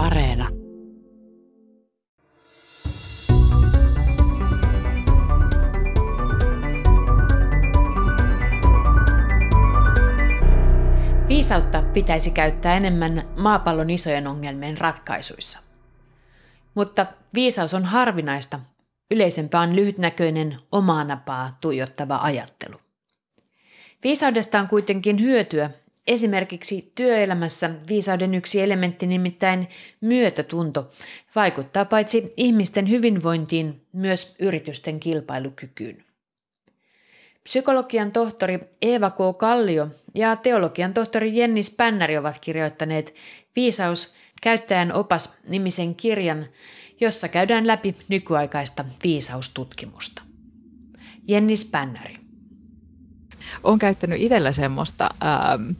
[0.00, 0.48] Areena.
[11.28, 15.58] Viisautta pitäisi käyttää enemmän maapallon isojen ongelmien ratkaisuissa.
[16.74, 18.60] Mutta viisaus on harvinaista,
[19.10, 22.76] yleisempää on lyhytnäköinen omaa napaa tuijottava ajattelu.
[24.04, 25.70] Viisaudesta on kuitenkin hyötyä,
[26.10, 29.68] Esimerkiksi työelämässä viisauden yksi elementti, nimittäin
[30.00, 30.90] myötätunto,
[31.34, 36.04] vaikuttaa paitsi ihmisten hyvinvointiin, myös yritysten kilpailukykyyn.
[37.42, 39.38] Psykologian tohtori Eeva K.
[39.38, 43.14] Kallio ja teologian tohtori Jenni Spännäri ovat kirjoittaneet
[43.56, 46.46] Viisaus, käyttäjän opas nimisen kirjan,
[47.00, 50.22] jossa käydään läpi nykyaikaista viisaustutkimusta.
[51.28, 52.14] Jenni Spännäri.
[53.62, 55.70] Olen käyttänyt itsellä semmoista ähm,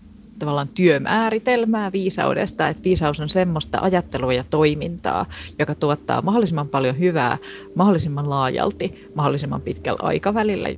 [0.41, 5.27] tavallaan työmääritelmää viisaudesta, että viisaus on semmoista ajattelua ja toimintaa,
[5.59, 7.39] joka tuottaa mahdollisimman paljon hyvää
[7.75, 10.69] mahdollisimman laajalti, mahdollisimman pitkällä aikavälillä.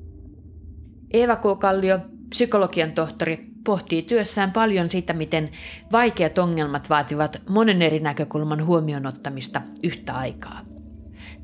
[1.10, 1.42] Eeva K.
[1.58, 5.50] Kallio, psykologian tohtori, pohtii työssään paljon sitä, miten
[5.92, 10.60] vaikeat ongelmat vaativat monen eri näkökulman huomioon ottamista yhtä aikaa.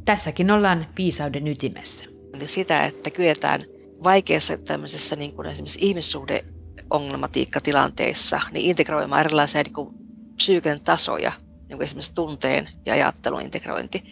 [0.04, 2.04] Tässäkin ollaan viisauden ytimessä.
[2.46, 3.64] Sitä, että kyetään
[4.04, 6.44] vaikeassa tämmöisessä niin kuin esimerkiksi ihmissuhde
[6.90, 11.32] ongelmatiikkatilanteissa niin integroimaan erilaisia niin psyyken tasoja,
[11.68, 14.02] niin esimerkiksi tunteen ja ajattelun integrointi.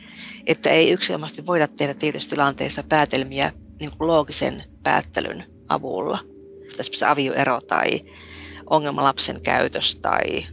[0.47, 6.19] Että ei yksilöllisesti voida tehdä tietyissä tilanteissa päätelmiä niin kuin loogisen päättelyn avulla.
[6.69, 8.05] Esimerkiksi avioero tai
[8.71, 10.47] ongelmalapsen käytös tai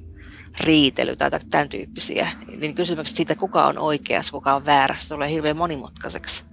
[0.60, 2.28] riitely tai tämän tyyppisiä.
[2.58, 6.46] Niin kysymykset siitä, kuka on oikeassa, kuka on väärässä, tulee hirveän monimutkaiseksi.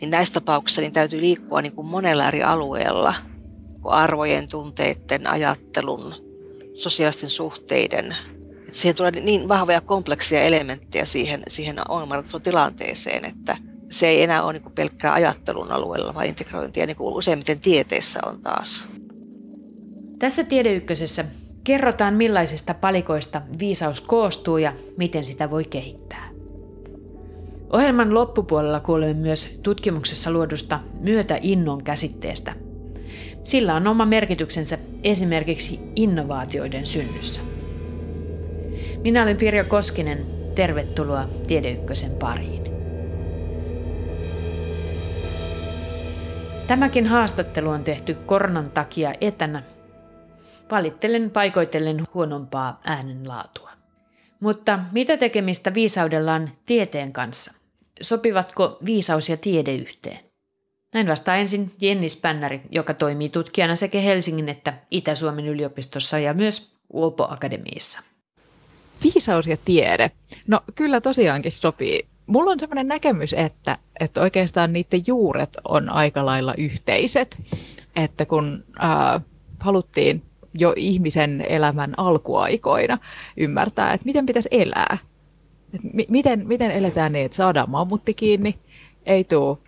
[0.00, 3.14] Niin näissä tapauksissa niin täytyy liikkua niin kuin monella eri alueella–
[3.84, 6.14] arvojen, tunteiden, ajattelun,
[6.74, 8.16] sosiaalisten suhteiden.
[8.58, 11.76] Että siihen tulee niin vahvoja kompleksia elementtejä siihen, siihen
[12.42, 13.56] tilanteeseen, että
[13.88, 18.40] se ei enää ole niin pelkkää ajattelun alueella, vaan integrointia, niin kuin useimmiten tieteessä on
[18.40, 18.84] taas.
[20.18, 21.24] Tässä Tiedeykkösessä
[21.64, 26.28] kerrotaan millaisista palikoista viisaus koostuu ja miten sitä voi kehittää.
[27.72, 32.54] Ohjelman loppupuolella kuulemme myös tutkimuksessa luodusta myötäinnon käsitteestä–
[33.44, 37.40] sillä on oma merkityksensä esimerkiksi innovaatioiden synnyssä.
[39.02, 40.26] Minä olen Pirjo Koskinen.
[40.54, 42.64] Tervetuloa Tiedeykkösen pariin.
[46.66, 49.62] Tämäkin haastattelu on tehty koronan takia etänä.
[50.70, 53.70] Valittelen paikoitellen huonompaa äänenlaatua.
[54.40, 57.52] Mutta mitä tekemistä viisaudellaan tieteen kanssa?
[58.00, 60.29] Sopivatko viisaus ja tiede yhteen?
[60.94, 66.74] Näin vastaa ensin Jenni Spännäri, joka toimii tutkijana sekä Helsingin että Itä-Suomen yliopistossa ja myös
[66.92, 68.00] Uopo Akademiissa.
[69.04, 70.10] Viisaus ja tiede.
[70.48, 72.06] No kyllä tosiaankin sopii.
[72.26, 77.42] Mulla on sellainen näkemys, että, että oikeastaan niiden juuret on aika lailla yhteiset.
[77.96, 79.22] Että kun äh,
[79.58, 80.22] haluttiin
[80.54, 82.98] jo ihmisen elämän alkuaikoina
[83.36, 84.98] ymmärtää, että miten pitäisi elää.
[85.74, 88.58] Et m- miten, miten eletään niin, että saadaan mammutti kiinni,
[89.06, 89.58] ei tule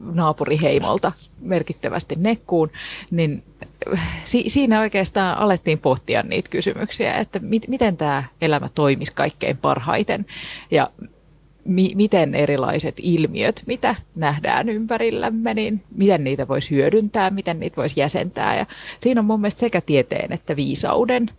[0.00, 2.70] naapuriheimolta merkittävästi nekkuun,
[3.10, 3.42] niin
[4.24, 10.26] si- siinä oikeastaan alettiin pohtia niitä kysymyksiä, että mi- miten tämä elämä toimisi kaikkein parhaiten
[10.70, 10.90] ja
[11.64, 18.00] mi- miten erilaiset ilmiöt, mitä nähdään ympärillämme, niin miten niitä voisi hyödyntää, miten niitä voisi
[18.00, 18.56] jäsentää.
[18.56, 18.66] Ja
[19.00, 21.30] siinä on mun mielestä sekä tieteen että viisauden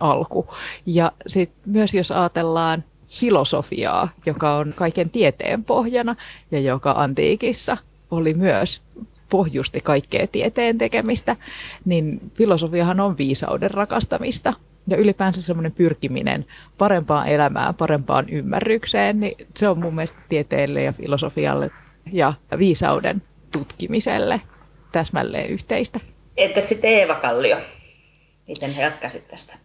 [0.00, 0.48] alku.
[0.86, 6.16] Ja sitten myös jos ajatellaan filosofiaa, joka on kaiken tieteen pohjana
[6.50, 7.76] ja joka antiikissa
[8.10, 8.82] oli myös
[9.28, 11.36] pohjusti kaikkea tieteen tekemistä,
[11.84, 14.52] niin filosofiahan on viisauden rakastamista
[14.88, 16.46] ja ylipäänsä semmoinen pyrkiminen
[16.78, 21.70] parempaan elämään, parempaan ymmärrykseen, niin se on mun mielestä tieteelle ja filosofialle
[22.12, 23.22] ja viisauden
[23.52, 24.40] tutkimiselle
[24.92, 26.00] täsmälleen yhteistä.
[26.36, 27.56] Että sitten Eeva Kallio,
[28.48, 29.56] miten jatkaisit tästä?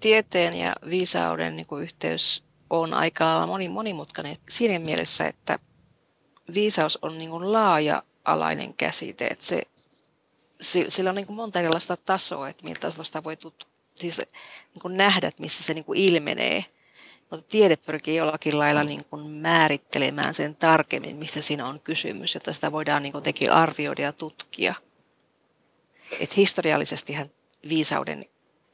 [0.00, 5.58] Tieteen ja viisauden niin yhteys on aika moni, monimutkainen siinä mielessä, että
[6.54, 9.62] viisaus on niin kuin laaja-alainen käsite, että se,
[10.88, 14.18] sillä on niin kuin monta erilaista tasoa, että miltä sitä voi tut, siis
[14.74, 16.64] niin kuin nähdä, että missä se niin kuin ilmenee.
[17.30, 22.52] Mutta tiede pyrkii jollakin lailla niin kuin määrittelemään sen tarkemmin, mistä siinä on kysymys, että
[22.52, 24.74] sitä voidaan niin kuin arvioida ja tutkia.
[26.20, 27.30] Et historiallisestihan
[27.68, 28.26] viisauden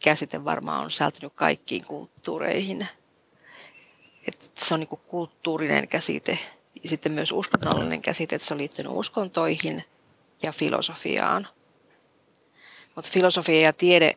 [0.05, 2.89] käsite varmaan on sältynyt kaikkiin kulttuureihin.
[4.27, 6.39] Et se on niin kuin kulttuurinen käsite,
[6.85, 9.85] sitten myös uskonnollinen käsite, että se on liittynyt uskontoihin
[10.43, 11.49] ja filosofiaan.
[12.95, 14.15] Mutta filosofia ja tiede,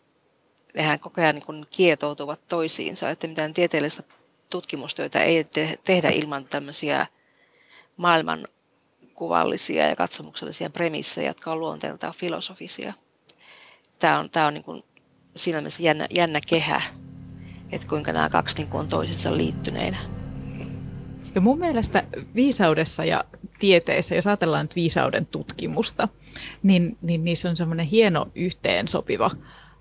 [0.73, 4.03] nehän koko ajan niin kietoutuvat toisiinsa, että mitään tieteellistä
[4.49, 7.07] tutkimustyötä ei te- tehdä ilman tämmöisiä
[7.97, 12.93] maailmankuvallisia ja katsomuksellisia premissejä, jotka on luonteeltaan filosofisia.
[13.99, 14.83] Tämä on, tämä on niin kuin
[15.35, 16.81] siinä mielessä jännä, jännä kehä,
[17.71, 20.20] että kuinka nämä kaksi niin kuin on toisensa liittyneinä.
[21.35, 22.03] Ja mun mielestä
[22.35, 23.23] viisaudessa ja
[23.59, 26.07] tieteessä, jos ajatellaan nyt viisauden tutkimusta,
[26.63, 29.31] niin, niin niissä on semmoinen hieno yhteensopiva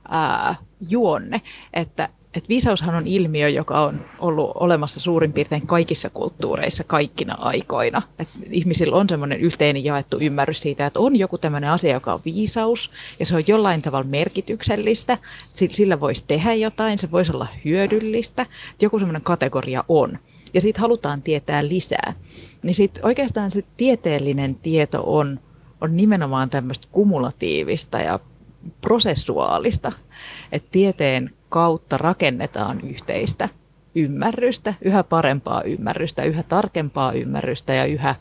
[0.09, 0.55] ää,
[0.89, 1.43] juonne,
[1.73, 8.03] että et viisaushan on ilmiö, joka on ollut olemassa suurin piirtein kaikissa kulttuureissa kaikkina aikoina.
[8.19, 12.21] Et ihmisillä on semmoinen yhteinen jaettu ymmärrys siitä, että on joku tämmöinen asia, joka on
[12.25, 15.19] viisaus, ja se on jollain tavalla merkityksellistä.
[15.55, 18.47] Sillä voisi tehdä jotain, se voisi olla hyödyllistä.
[18.81, 20.19] Joku semmoinen kategoria on.
[20.55, 22.13] Ja siitä halutaan tietää lisää.
[22.63, 25.41] Niin sitten oikeastaan se tieteellinen tieto on,
[25.81, 28.19] on nimenomaan tämmöistä kumulatiivista ja
[28.81, 29.93] prosessuaalista.
[30.53, 33.49] Että tieteen kautta rakennetaan yhteistä
[33.95, 38.15] ymmärrystä, yhä parempaa ymmärrystä, yhä tarkempaa ymmärrystä ja yhä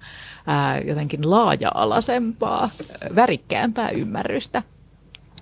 [0.48, 2.70] ää, jotenkin laaja-alaisempaa,
[3.16, 4.64] värikkäämpää ymmärrystä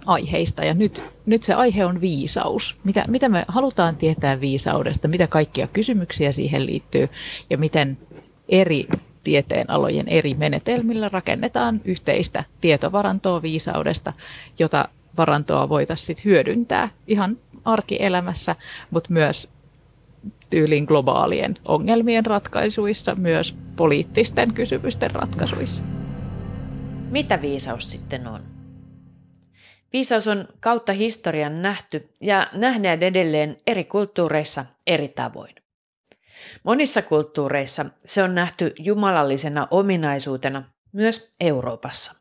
[0.08, 0.66] aiheista.
[0.66, 2.76] Ja nyt, nyt se aihe on viisaus.
[2.84, 7.10] Mitä, mitä me halutaan tietää viisaudesta, mitä kaikkia kysymyksiä siihen liittyy
[7.50, 7.98] ja miten
[8.50, 8.88] eri
[9.24, 14.14] tieteenalojen eri menetelmillä rakennetaan yhteistä tietovarantoa viisaudesta,
[14.60, 18.56] jota varantoa voitaisiin hyödyntää ihan arkielämässä,
[18.92, 19.50] mutta myös
[20.50, 25.82] tyylin globaalien ongelmien ratkaisuissa, myös poliittisten kysymysten ratkaisuissa.
[27.12, 28.57] Mitä viisaus sitten on?
[29.94, 35.56] Viisaus on kautta historian nähty ja nähdään edelleen eri kulttuureissa eri tavoin.
[36.64, 42.14] Monissa kulttuureissa se on nähty jumalallisena ominaisuutena myös Euroopassa.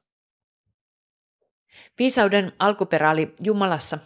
[1.99, 3.99] Viisauden alkuperä oli Jumalassa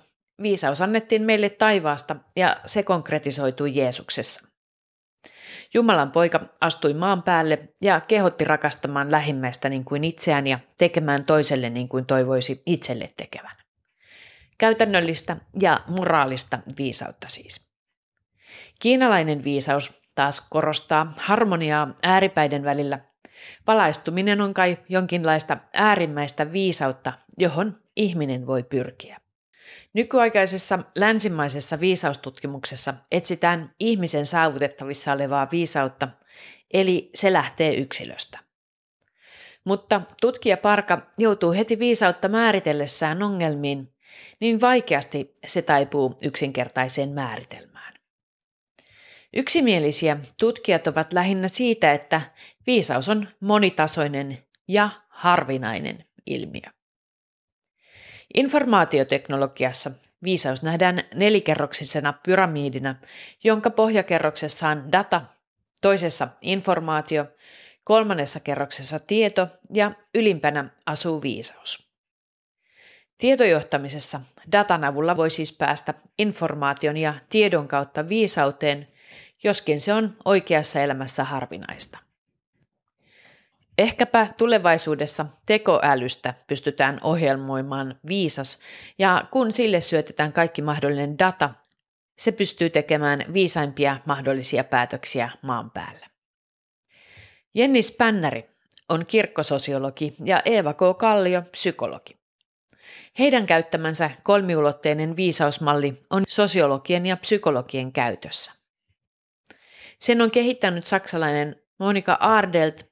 [0.42, 4.49] Viisaus annettiin meille taivaasta ja se konkretisoitui Jeesuksessa.
[5.74, 11.70] Jumalan poika astui maan päälle ja kehotti rakastamaan lähimmäistä niin kuin itseään ja tekemään toiselle
[11.70, 13.56] niin kuin toivoisi itselle tekevän.
[14.58, 17.70] Käytännöllistä ja moraalista viisautta siis.
[18.80, 23.00] Kiinalainen viisaus taas korostaa harmoniaa ääripäiden välillä.
[23.66, 29.20] Valaistuminen on kai jonkinlaista äärimmäistä viisautta, johon ihminen voi pyrkiä.
[29.92, 36.08] Nykyaikaisessa länsimaisessa viisaustutkimuksessa etsitään ihmisen saavutettavissa olevaa viisautta,
[36.72, 38.38] eli se lähtee yksilöstä.
[39.64, 43.94] Mutta tutkija Parka joutuu heti viisautta määritellessään ongelmiin,
[44.40, 47.94] niin vaikeasti se taipuu yksinkertaiseen määritelmään.
[49.32, 52.20] Yksimielisiä tutkijat ovat lähinnä siitä, että
[52.66, 54.38] viisaus on monitasoinen
[54.68, 56.79] ja harvinainen ilmiö.
[58.34, 59.90] Informaatioteknologiassa
[60.24, 62.94] viisaus nähdään nelikerroksisena pyramidina,
[63.44, 65.22] jonka pohjakerroksessa on data,
[65.82, 67.26] toisessa informaatio,
[67.84, 71.90] kolmannessa kerroksessa tieto ja ylimpänä asuu viisaus.
[73.18, 74.20] Tietojohtamisessa
[74.52, 78.88] datan avulla voi siis päästä informaation ja tiedon kautta viisauteen,
[79.42, 82.09] joskin se on oikeassa elämässä harvinaista.
[83.80, 88.58] Ehkäpä tulevaisuudessa tekoälystä pystytään ohjelmoimaan viisas,
[88.98, 91.50] ja kun sille syötetään kaikki mahdollinen data,
[92.18, 96.06] se pystyy tekemään viisaimpia mahdollisia päätöksiä maan päällä.
[97.54, 98.50] Jenni Spännäri
[98.88, 100.98] on kirkkososiologi ja Eeva K.
[100.98, 102.18] Kallio psykologi.
[103.18, 108.52] Heidän käyttämänsä kolmiulotteinen viisausmalli on sosiologien ja psykologien käytössä.
[109.98, 112.89] Sen on kehittänyt saksalainen Monika Ardelt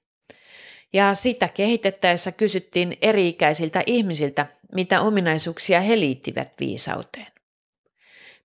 [0.93, 7.33] ja sitä kehitettäessä kysyttiin eri-ikäisiltä ihmisiltä, mitä ominaisuuksia he liittivät viisauteen.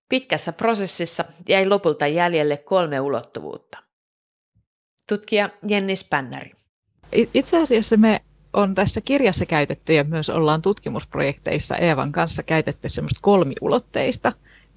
[0.08, 3.78] Pitkässä prosessissa jäi lopulta jäljelle kolme ulottuvuutta.
[5.08, 6.50] Tutkija Jenni Spännäri.
[7.34, 8.20] Itse asiassa me
[8.52, 14.32] on tässä kirjassa käytetty ja myös ollaan tutkimusprojekteissa Eevan kanssa käytetty semmoista kolmiulotteista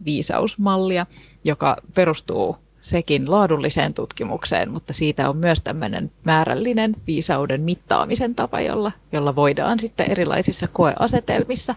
[0.05, 1.05] viisausmallia,
[1.43, 2.57] joka perustuu
[2.87, 9.79] sekin laadulliseen tutkimukseen, mutta siitä on myös tämmöinen määrällinen viisauden mittaamisen tapa, jolla, jolla voidaan
[9.79, 11.75] sitten erilaisissa koeasetelmissa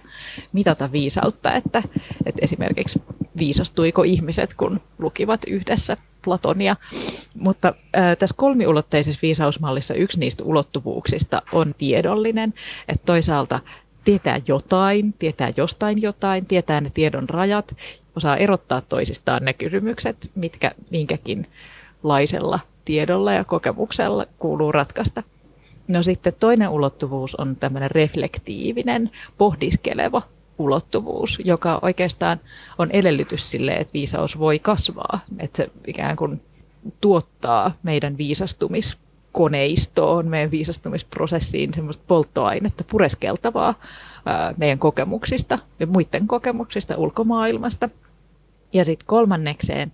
[0.53, 1.83] mitata viisautta, että,
[2.27, 3.03] että esimerkiksi
[3.39, 6.77] viisastuiko ihmiset, kun lukivat yhdessä Platonia.
[7.35, 12.55] Mutta äh, tässä kolmiulotteisessa viisausmallissa yksi niistä ulottuvuuksista on tiedollinen,
[12.89, 13.61] että toisaalta
[14.05, 17.75] tietää jotain, tietää jostain jotain, tietää ne tiedon rajat
[18.17, 21.47] osaa erottaa toisistaan ne kysymykset, mitkä minkäkin
[22.03, 25.23] laisella tiedolla ja kokemuksella kuuluu ratkaista.
[25.89, 30.23] No sitten toinen ulottuvuus on tämmöinen reflektiivinen, pohdiskeleva
[30.59, 32.41] ulottuvuus, joka oikeastaan
[32.79, 35.21] on edellytys sille, että viisaus voi kasvaa.
[35.39, 36.43] Että se ikään kuin
[37.01, 38.19] tuottaa meidän
[39.35, 43.75] viisastumiskoneistoon, meidän viisastumisprosessiin semmoista polttoainetta pureskeltavaa
[44.57, 47.89] meidän kokemuksista ja muiden kokemuksista ulkomaailmasta.
[48.73, 49.93] Ja sitten kolmannekseen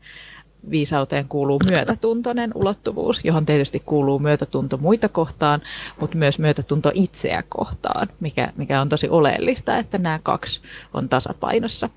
[0.70, 5.60] viisauteen kuuluu myötätuntoinen ulottuvuus, johon tietysti kuuluu myötätunto muita kohtaan,
[6.00, 10.60] mutta myös myötätunto itseä kohtaan, mikä, mikä on tosi oleellista, että nämä kaksi
[10.94, 11.90] on tasapainossa.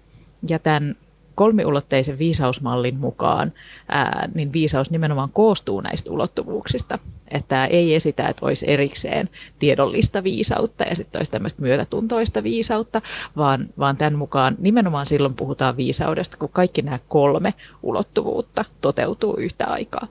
[0.50, 0.96] Ja tämän
[1.40, 3.54] kolmiulotteisen viisausmallin mukaan,
[3.90, 7.00] ää, niin viisaus nimenomaan koostuu näistä ulottuvuuksista.
[7.32, 13.02] Että ei esitä, että olisi erikseen tiedollista viisautta ja sitten olisi tämmöistä myötätuntoista viisautta,
[13.38, 19.66] vaan, vaan tämän mukaan nimenomaan silloin puhutaan viisaudesta, kun kaikki nämä kolme ulottuvuutta toteutuu yhtä
[19.66, 20.08] aikaa.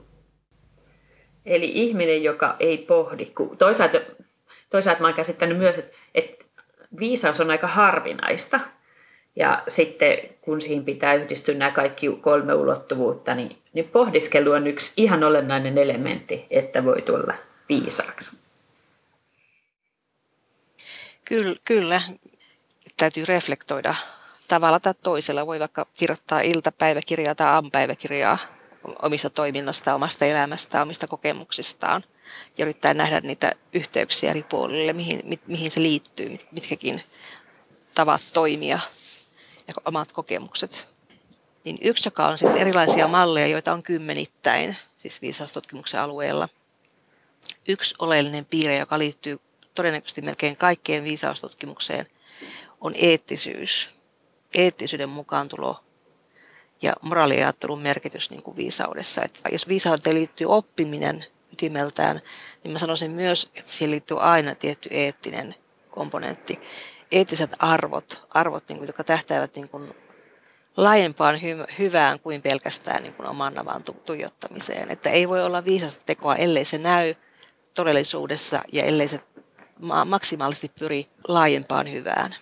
[1.45, 3.97] Eli ihminen, joka ei pohdi, kun toisaalta,
[4.69, 6.45] toisaalta mä olen käsittänyt myös, että, että
[6.99, 8.59] viisaus on aika harvinaista,
[9.35, 14.93] ja sitten kun siihen pitää yhdistyä nämä kaikki kolme ulottuvuutta, niin, niin pohdiskelu on yksi
[14.97, 17.33] ihan olennainen elementti, että voi tulla
[17.69, 18.37] viisaaksi.
[21.25, 22.01] Kyllä, kyllä.
[22.97, 23.95] täytyy reflektoida
[24.47, 25.47] tavalla tai toisella.
[25.47, 28.37] Voi vaikka kirjoittaa iltapäiväkirjaa tai aamupäiväkirjaa
[29.01, 32.03] omista toiminnasta, omasta elämästä, omista kokemuksistaan
[32.57, 37.01] ja yrittää nähdä niitä yhteyksiä eri puolille, mihin, mihin se liittyy, mitkäkin
[37.95, 38.79] tavat toimia
[39.69, 40.87] ja omat kokemukset.
[41.63, 46.49] Niin yksi, joka on sitten erilaisia malleja, joita on kymmenittäin, siis viisaustutkimuksen alueella.
[47.67, 49.39] Yksi oleellinen piirre, joka liittyy
[49.75, 52.07] todennäköisesti melkein kaikkeen viisaustutkimukseen,
[52.81, 53.89] on eettisyys.
[54.53, 55.83] Eettisyyden mukaantulo
[56.81, 59.21] ja moraaliajattelun merkitys niin kuin viisaudessa.
[59.23, 62.21] Että jos viisauteen liittyy oppiminen ytimeltään,
[62.63, 65.55] niin mä sanoisin myös, että siihen liittyy aina tietty eettinen
[65.89, 66.59] komponentti
[67.11, 69.93] eettiset arvot, arvot niin kuin, jotka tähtäävät niin kuin,
[70.77, 74.91] laajempaan hy- hyvään kuin pelkästään niin kuin oman navan tu- tuijottamiseen.
[74.91, 77.15] Että ei voi olla viisasta tekoa, ellei se näy
[77.73, 79.19] todellisuudessa ja ellei se
[79.81, 82.35] ma- maksimaalisesti pyri laajempaan hyvään.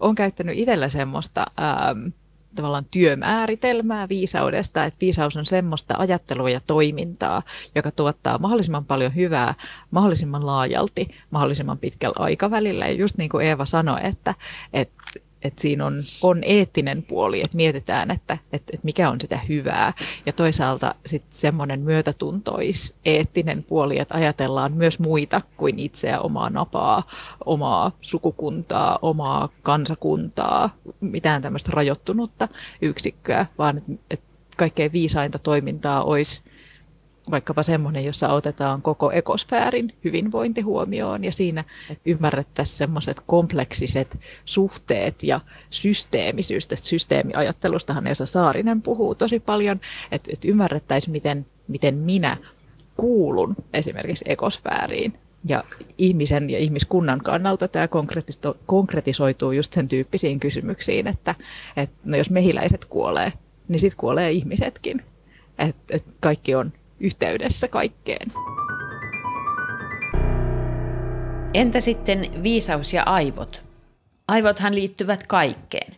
[0.00, 2.08] Olen käyttänyt itsellä semmoista ähm,
[2.54, 7.42] tavallaan työmääritelmää viisaudesta, että viisaus on semmoista ajattelua ja toimintaa,
[7.74, 9.54] joka tuottaa mahdollisimman paljon hyvää
[9.90, 12.86] mahdollisimman laajalti, mahdollisimman pitkällä aikavälillä.
[12.86, 14.34] Ja just niin kuin Eeva sanoi, että,
[14.72, 15.02] että
[15.44, 19.92] että siinä on, on eettinen puoli, että mietitään, että, että, että mikä on sitä hyvää.
[20.26, 27.02] Ja toisaalta sitten semmoinen myötätuntois eettinen puoli, että ajatellaan myös muita kuin itseä, omaa napaa,
[27.44, 32.48] omaa sukukuntaa, omaa kansakuntaa, mitään tämmöistä rajoittunutta
[32.82, 36.40] yksikköä, vaan että, kaikkein viisainta toimintaa olisi
[37.32, 41.64] vaikkapa semmoinen, jossa otetaan koko ekosfäärin hyvinvointi huomioon ja siinä
[42.06, 46.66] ymmärrettäisiin semmoiset kompleksiset suhteet ja systeemisyys.
[46.66, 49.80] Tästä systeemiajattelustahan Esa Saarinen puhuu tosi paljon,
[50.12, 52.36] että, että ymmärrettäisiin, miten, miten minä
[52.96, 55.12] kuulun esimerkiksi ekosfääriin.
[55.48, 55.64] Ja
[55.98, 57.88] ihmisen ja ihmiskunnan kannalta tämä
[58.66, 61.34] konkretisoituu just sen tyyppisiin kysymyksiin, että,
[61.76, 63.32] että no jos mehiläiset kuolee,
[63.68, 65.02] niin sitten kuolee ihmisetkin.
[65.58, 66.72] Että et kaikki on
[67.02, 68.32] yhteydessä kaikkeen.
[71.54, 73.64] Entä sitten viisaus ja aivot?
[74.28, 75.96] Aivothan liittyvät kaikkeen.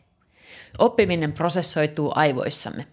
[0.78, 2.86] Oppiminen prosessoituu aivoissamme.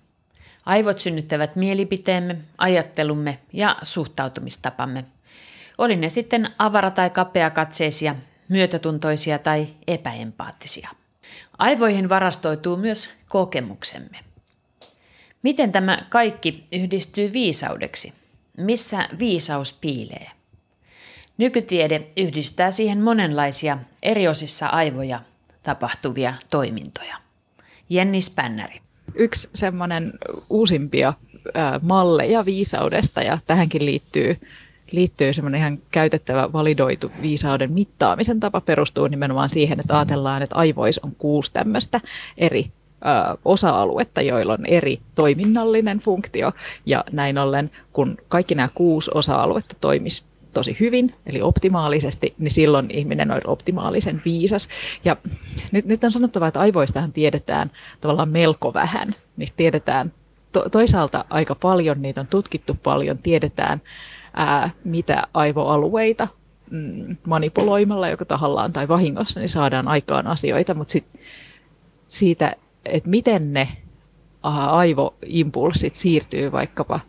[0.66, 5.06] Aivot synnyttävät mielipiteemme, ajattelumme ja suhtautumistapamme.
[5.78, 8.16] Oli ne sitten avara- tai kapeakatseisia,
[8.50, 10.90] myötätuntoisia tai epäempaattisia.
[11.58, 14.31] Aivoihin varastoituu myös kokemuksemme.
[15.44, 18.14] Miten tämä kaikki yhdistyy viisaudeksi?
[18.58, 20.28] Missä viisaus piilee?
[21.38, 25.20] Nykytiede yhdistää siihen monenlaisia eri osissa aivoja
[25.64, 27.18] tapahtuvia toimintoja.
[27.90, 28.82] Jenni Spännäri.
[29.16, 30.14] Yksi semmoinen
[30.50, 31.14] uusimpia
[31.82, 34.38] malleja viisaudesta ja tähänkin liittyy
[34.92, 41.02] liittyy semmoinen ihan käytettävä validoitu viisauden mittaamisen tapa perustuu nimenomaan siihen, että ajatellaan, että aivoissa
[41.04, 42.02] on kuusi tämmöistä
[42.38, 42.72] eri
[43.46, 46.52] osa-aluetta, joilla on eri toiminnallinen funktio.
[46.86, 52.92] Ja näin ollen, kun kaikki nämä kuusi osa-aluetta toimis tosi hyvin, eli optimaalisesti, niin silloin
[52.92, 54.70] ihminen on optimaalisen viisas.
[55.06, 55.18] Ja
[55.72, 59.16] nyt, nyt on sanottava, että aivoistahan tiedetään tavallaan melko vähän.
[59.38, 60.14] Niistä tiedetään
[60.52, 63.82] to, toisaalta aika paljon, niitä on tutkittu paljon, tiedetään
[64.34, 66.28] ää, mitä aivoalueita
[66.70, 71.06] mm, manipuloimalla joko tahallaan tai vahingossa, niin saadaan aikaan asioita, mutta sit
[72.08, 73.68] siitä että miten ne
[74.44, 77.00] aivoimpulssit siirtyy vaikkapa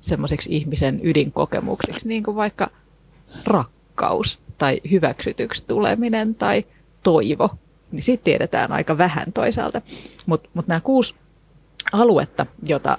[0.00, 2.70] semmoiseksi ihmisen ydinkokemuksiksi, niin kuin vaikka
[3.44, 6.64] rakkaus tai hyväksytyksi tuleminen tai
[7.02, 7.50] toivo,
[7.92, 9.82] niin siitä tiedetään aika vähän toisaalta.
[10.26, 11.14] Mutta mut nämä kuusi
[11.92, 12.98] aluetta, jota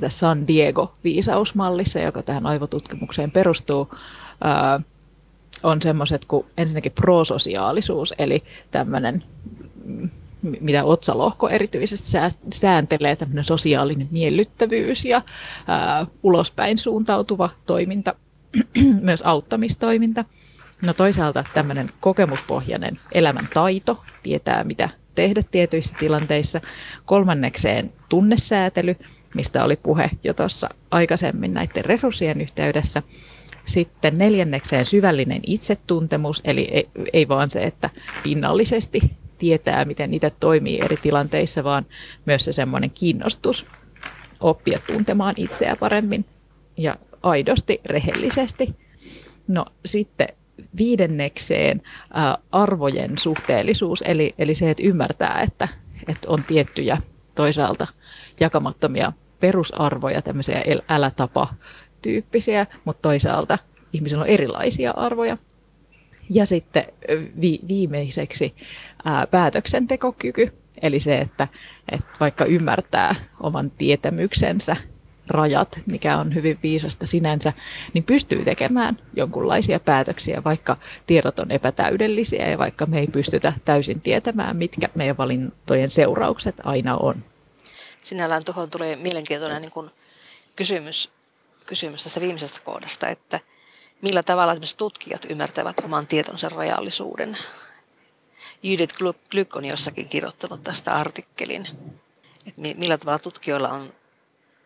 [0.00, 3.88] tässä San Diego-viisausmallissa, joka tähän aivotutkimukseen perustuu,
[4.44, 4.80] ää,
[5.62, 9.24] on semmoiset kuin ensinnäkin prososiaalisuus, eli tämmöinen
[10.60, 12.18] mitä otsalohko erityisesti
[12.54, 15.22] sääntelee, tämmöinen sosiaalinen miellyttävyys ja
[15.66, 18.14] ää, ulospäin suuntautuva toiminta,
[19.00, 20.24] myös auttamistoiminta.
[20.82, 26.60] No toisaalta tämmöinen kokemuspohjainen elämäntaito, tietää mitä tehdä tietyissä tilanteissa.
[27.04, 28.96] Kolmannekseen tunnesäätely,
[29.34, 33.02] mistä oli puhe jo tuossa aikaisemmin näiden resurssien yhteydessä.
[33.64, 37.90] Sitten neljännekseen syvällinen itsetuntemus, eli ei, ei vaan se, että
[38.22, 39.00] pinnallisesti
[39.38, 41.86] tietää, miten niitä toimii eri tilanteissa, vaan
[42.26, 43.66] myös se semmoinen kiinnostus
[44.40, 46.24] oppia tuntemaan itseä paremmin
[46.76, 48.74] ja aidosti, rehellisesti.
[49.48, 50.28] No sitten
[50.78, 51.82] viidennekseen
[52.52, 55.68] arvojen suhteellisuus, eli, eli se, että ymmärtää, että,
[56.08, 56.98] että on tiettyjä
[57.34, 57.86] toisaalta
[58.40, 61.54] jakamattomia perusarvoja, tämmöisiä älä tapa
[62.02, 63.58] tyyppisiä, mutta toisaalta
[63.92, 65.38] ihmisillä on erilaisia arvoja.
[66.30, 66.84] Ja sitten
[67.40, 68.54] vi- viimeiseksi
[69.04, 71.48] ää, päätöksentekokyky, eli se, että,
[71.92, 74.76] että vaikka ymmärtää oman tietämyksensä
[75.28, 77.52] rajat, mikä on hyvin viisasta sinänsä,
[77.92, 80.76] niin pystyy tekemään jonkunlaisia päätöksiä, vaikka
[81.06, 86.96] tiedot on epätäydellisiä ja vaikka me ei pystytä täysin tietämään, mitkä meidän valintojen seuraukset aina
[86.96, 87.24] on.
[88.02, 89.90] Sinällään tuohon tulee mielenkiintoinen niin kuin
[90.56, 91.10] kysymys,
[91.66, 93.40] kysymys tästä viimeisestä kohdasta, että
[94.02, 97.36] millä tavalla esimerkiksi tutkijat ymmärtävät oman tietonsa rajallisuuden.
[98.62, 98.94] Judith
[99.30, 101.66] Glyk on jossakin kirjoittanut tästä artikkelin,
[102.46, 103.92] että millä tavalla tutkijoilla on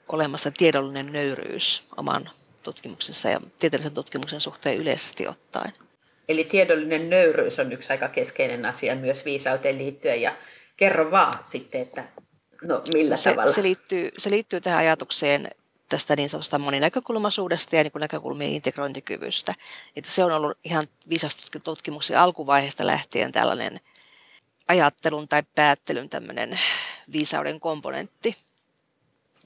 [0.08, 2.30] olemassa tiedollinen nöyryys oman
[2.62, 5.72] tutkimuksensa ja tieteellisen tutkimuksen suhteen yleisesti ottaen.
[6.28, 10.36] Eli tiedollinen nöyryys on yksi aika keskeinen asia myös viisauteen liittyen ja
[10.76, 12.04] kerro vaan sitten, että
[12.62, 13.52] no millä se, tavalla.
[13.52, 15.50] Se liittyy, se liittyy tähän ajatukseen
[15.90, 19.54] tästä niin sanotusta moninäkökulmaisuudesta ja niin kuin näkökulmien integrointikyvystä.
[19.96, 23.80] Että se on ollut ihan viisastutkimuksen alkuvaiheesta lähtien tällainen
[24.68, 26.58] ajattelun tai päättelyn tämmöinen
[27.12, 28.36] viisauden komponentti.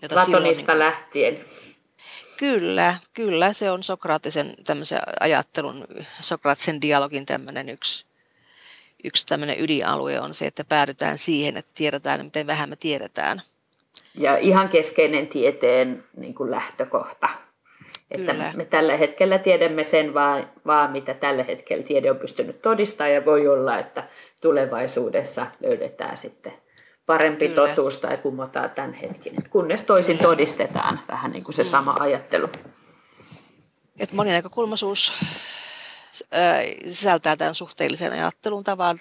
[0.02, 1.44] Jota Platonista silloin, lähtien.
[2.36, 3.52] Kyllä, kyllä.
[3.52, 5.86] Se on Sokraattisen tämmöisen ajattelun,
[6.20, 8.06] Sokraattisen dialogin tämmöinen yksi,
[9.04, 13.42] yksi tämmöinen ydinalue on se, että päädytään siihen, että tiedetään, miten vähän me tiedetään–
[14.14, 17.28] ja ihan keskeinen tieteen niin kuin lähtökohta.
[18.10, 18.52] Että Kyllä.
[18.56, 23.24] me tällä hetkellä tiedämme sen vaan, vaan, mitä tällä hetkellä tiede on pystynyt todistamaan ja
[23.24, 24.08] voi olla, että
[24.40, 26.52] tulevaisuudessa löydetään sitten
[27.06, 27.68] parempi Kyllä.
[27.68, 30.28] totuus tai kumotaan tämän hetkinen, kunnes toisin Kyllä.
[30.28, 31.68] todistetaan vähän niin kuin se mm.
[31.68, 32.48] sama ajattelu.
[33.98, 35.12] Et moninäkökulmaisuus
[36.86, 38.98] sisältää tämän suhteellisen ajattelun tavan,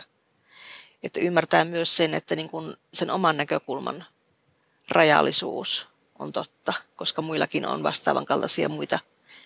[1.03, 4.05] että ymmärtää myös sen, että niin kuin sen oman näkökulman
[4.91, 5.87] rajallisuus
[6.19, 8.99] on totta, koska muillakin on vastaavan kaltaisia muita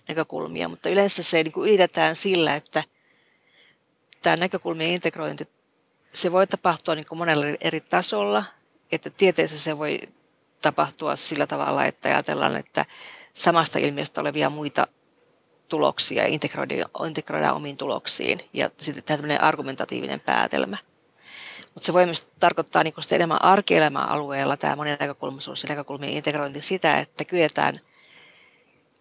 [0.07, 2.83] näkökulmia, mutta yleensä se niin kuin ylitetään sillä, että
[4.21, 5.47] tämä näkökulmien integrointi,
[6.13, 8.43] se voi tapahtua niin kuin monella eri tasolla,
[8.91, 9.99] että tieteessä se voi
[10.61, 12.85] tapahtua sillä tavalla, että ajatellaan, että
[13.33, 14.87] samasta ilmiöstä olevia muita
[15.69, 18.39] tuloksia integroidaan, integroidaan omiin tuloksiin.
[18.53, 20.77] Ja sitten tämmöinen argumentatiivinen päätelmä.
[21.77, 26.61] Mutta se voi myös tarkoittaa niin enemmän arkielämän alueella tämä monen näkökulmaisuus ja näkökulmien integrointi
[26.61, 27.81] sitä, että kyetään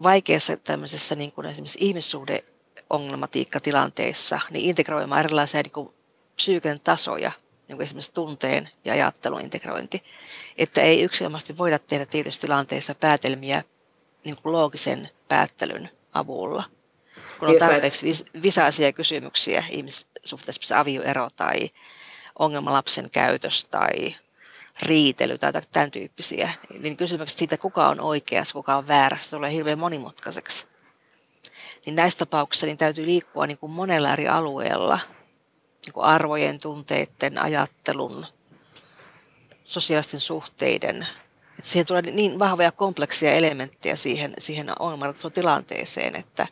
[0.02, 5.94] vaikeassa tämmöisessä niin kuin esimerkiksi ihmissuhdeongelmatiikkatilanteissa niin integroimaan erilaisia niin kuin
[6.36, 7.32] psyyken tasoja,
[7.68, 10.04] niin kuin esimerkiksi tunteen ja ajattelun integrointi,
[10.58, 13.62] että ei yksilömästi voida tehdä tietyissä tilanteissa päätelmiä
[14.24, 16.64] niin kuin loogisen päättelyn avulla.
[17.38, 21.70] Kun on tarpeeksi visaisia kysymyksiä ihmissuhteessa, avioero tai
[22.38, 24.14] ongelmalapsen käytös tai
[24.82, 29.78] riitely tai tämän tyyppisiä, niin kysymykset siitä, kuka on oikeassa, kuka on väärässä, tulee hirveän
[29.78, 30.66] monimutkaiseksi.
[31.86, 35.00] Niin näissä tapauksissa niin täytyy liikkua niin kuin monella eri alueella,
[35.86, 38.26] niin kuin arvojen, tunteiden, ajattelun,
[39.64, 41.06] sosiaalisten suhteiden.
[41.58, 44.70] Että siihen tulee niin vahvoja kompleksia elementtejä siihen, siihen
[45.34, 46.46] tilanteeseen, että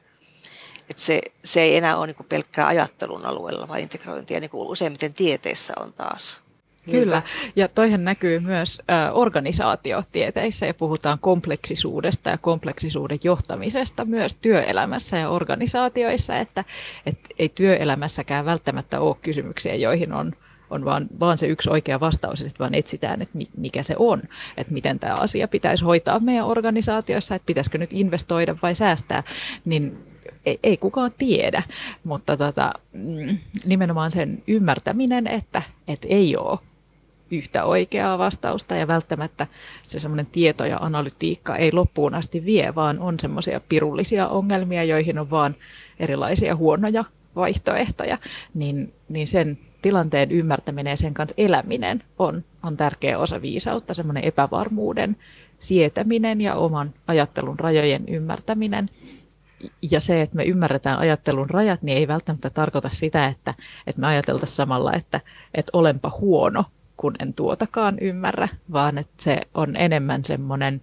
[0.90, 5.14] että se, se ei enää ole niin pelkkää ajattelun alueella, vaan integrointia, niin kuin useimmiten
[5.14, 6.44] tieteessä on taas.
[6.90, 7.22] Kyllä,
[7.56, 16.36] ja toihan näkyy myös organisaatiotieteissä ja puhutaan kompleksisuudesta ja kompleksisuuden johtamisesta myös työelämässä ja organisaatioissa,
[16.36, 16.64] että
[17.06, 20.32] et ei työelämässäkään välttämättä ole kysymyksiä, joihin on
[20.70, 24.22] on vaan, vaan se yksi oikea vastaus, sitten vaan etsitään, että mikä se on,
[24.56, 29.22] että miten tämä asia pitäisi hoitaa meidän organisaatioissa, että pitäisikö nyt investoida vai säästää,
[29.64, 30.13] niin
[30.46, 31.62] ei, ei kukaan tiedä,
[32.04, 36.58] mutta tota, mm, nimenomaan sen ymmärtäminen, että, että ei ole
[37.30, 39.46] yhtä oikeaa vastausta ja välttämättä
[39.82, 45.18] se semmoinen tieto ja analytiikka ei loppuun asti vie, vaan on semmoisia pirullisia ongelmia, joihin
[45.18, 45.56] on vaan
[46.00, 47.04] erilaisia huonoja
[47.36, 48.18] vaihtoehtoja,
[48.54, 54.24] niin, niin sen tilanteen ymmärtäminen ja sen kanssa eläminen on, on tärkeä osa viisautta, semmoinen
[54.24, 55.16] epävarmuuden
[55.58, 58.90] sietäminen ja oman ajattelun rajojen ymmärtäminen.
[59.90, 63.54] Ja se, että me ymmärretään ajattelun rajat, niin ei välttämättä tarkoita sitä, että,
[63.86, 65.20] että me ajateltaisiin samalla, että,
[65.54, 66.64] että olenpa huono,
[66.96, 70.82] kun en tuotakaan ymmärrä, vaan että se on enemmän semmoinen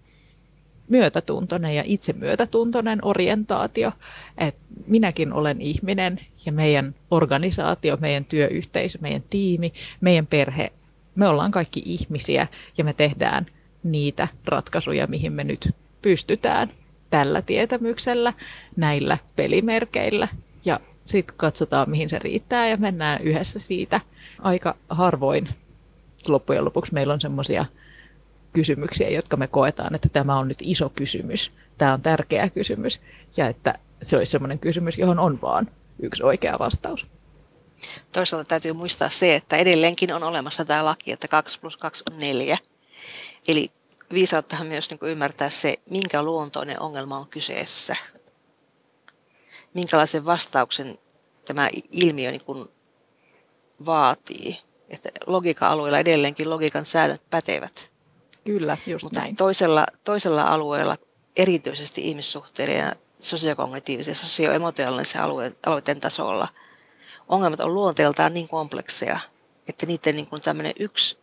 [0.87, 3.91] myötätuntoinen ja itsemyötätuntoinen orientaatio,
[4.37, 10.71] että minäkin olen ihminen ja meidän organisaatio, meidän työyhteisö, meidän tiimi, meidän perhe,
[11.15, 13.45] me ollaan kaikki ihmisiä ja me tehdään
[13.83, 16.71] niitä ratkaisuja, mihin me nyt pystytään
[17.11, 18.33] tällä tietämyksellä,
[18.75, 20.27] näillä pelimerkeillä
[20.65, 24.01] ja sitten katsotaan, mihin se riittää ja mennään yhdessä siitä.
[24.39, 25.49] Aika harvoin
[26.27, 27.65] loppujen lopuksi meillä on semmoisia
[28.53, 32.99] kysymyksiä, jotka me koetaan, että tämä on nyt iso kysymys, tämä on tärkeä kysymys
[33.37, 35.67] ja että se olisi semmoinen kysymys, johon on vaan
[35.99, 37.07] yksi oikea vastaus.
[38.11, 42.17] Toisaalta täytyy muistaa se, että edelleenkin on olemassa tämä laki, että 2 plus 2 on
[42.17, 42.57] 4.
[43.47, 43.71] Eli
[44.13, 47.95] viisauttahan myös niin ymmärtää se, minkä luontoinen ongelma on kyseessä.
[49.73, 50.97] Minkälaisen vastauksen
[51.45, 52.67] tämä ilmiö niin kuin
[53.85, 54.57] vaatii.
[54.89, 57.91] Että logiikan alueella edelleenkin logiikan säännöt pätevät.
[58.45, 59.35] Kyllä, just Mutta näin.
[59.35, 60.97] Toisella, toisella alueella,
[61.35, 66.47] erityisesti ihmissuhteiden ja sosiokognitiivisen ja sosioemotionaalisen alueen, alueiden tasolla,
[67.29, 69.19] ongelmat on luonteeltaan niin komplekseja,
[69.67, 71.17] että niiden niin kuin tämmöinen yksi,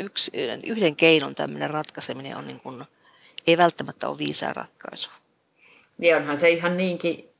[0.00, 0.30] yksi,
[0.66, 2.84] yhden keinon tämmöinen ratkaiseminen on niin kuin,
[3.46, 5.10] ei välttämättä ole viisaan ratkaisu.
[5.98, 7.30] Niin onhan se ihan niinkin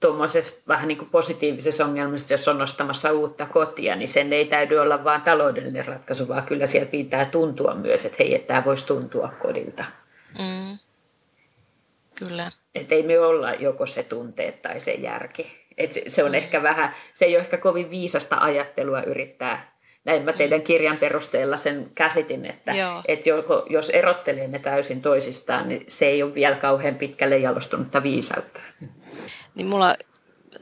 [0.00, 4.78] tuommoisessa vähän niin kuin positiivisessa ongelmassa, jos on nostamassa uutta kotia, niin sen ei täydy
[4.78, 8.86] olla vain taloudellinen ratkaisu, vaan kyllä siellä pitää tuntua myös, että hei, että tämä voisi
[8.86, 9.84] tuntua kodilta.
[10.38, 10.78] Mm.
[12.14, 12.50] Kyllä.
[12.74, 15.66] Että ei me olla joko se tunteet tai se järki.
[15.78, 16.34] Et se, se on mm.
[16.34, 19.75] ehkä vähän, se ei ole ehkä kovin viisasta ajattelua yrittää
[20.06, 22.72] näin mä teidän kirjan perusteella sen käsitin, että,
[23.08, 28.02] että joko, jos erottelee ne täysin toisistaan, niin se ei ole vielä kauhean pitkälle jalostunutta
[28.02, 28.60] viisautta.
[29.54, 29.94] Niin mulla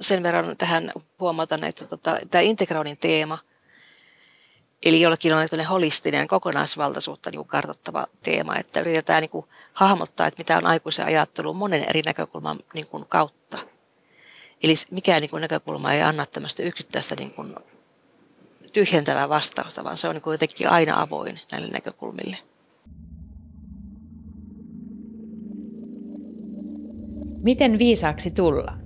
[0.01, 3.39] sen verran tähän huomatan, että tota, tämä integroinnin teema,
[4.83, 10.41] eli jollakin on tällainen holistinen kokonaisvaltaisuutta niin kartoittava teema, että yritetään niin kuin, hahmottaa, että
[10.41, 13.59] mitä on aikuisen ajattelu monen eri näkökulman niin kuin, kautta.
[14.63, 17.55] Eli mikään niin kuin, näkökulma ei anna tämmöistä yksittäistä niin kuin,
[18.75, 22.37] tyhjentävää vastausta, vaan se on niin kuitenkin aina avoin näille näkökulmille.
[27.43, 28.81] Miten viisaaksi tullaan?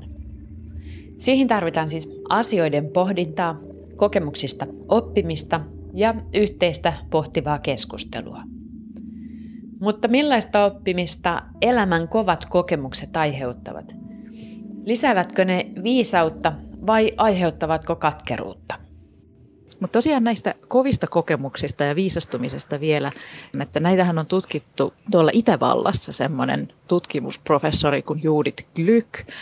[1.18, 3.60] Siihen tarvitaan siis asioiden pohdintaa,
[3.96, 5.60] kokemuksista oppimista
[5.94, 8.42] ja yhteistä pohtivaa keskustelua.
[9.80, 13.94] Mutta millaista oppimista elämän kovat kokemukset aiheuttavat?
[14.84, 16.52] Lisäävätkö ne viisautta
[16.86, 18.87] vai aiheuttavatko katkeruutta?
[19.80, 23.12] Mutta tosiaan näistä kovista kokemuksista ja viisastumisesta vielä,
[23.60, 29.32] että näitähän on tutkittu tuolla Itävallassa semmoinen tutkimusprofessori kuin Judith Glück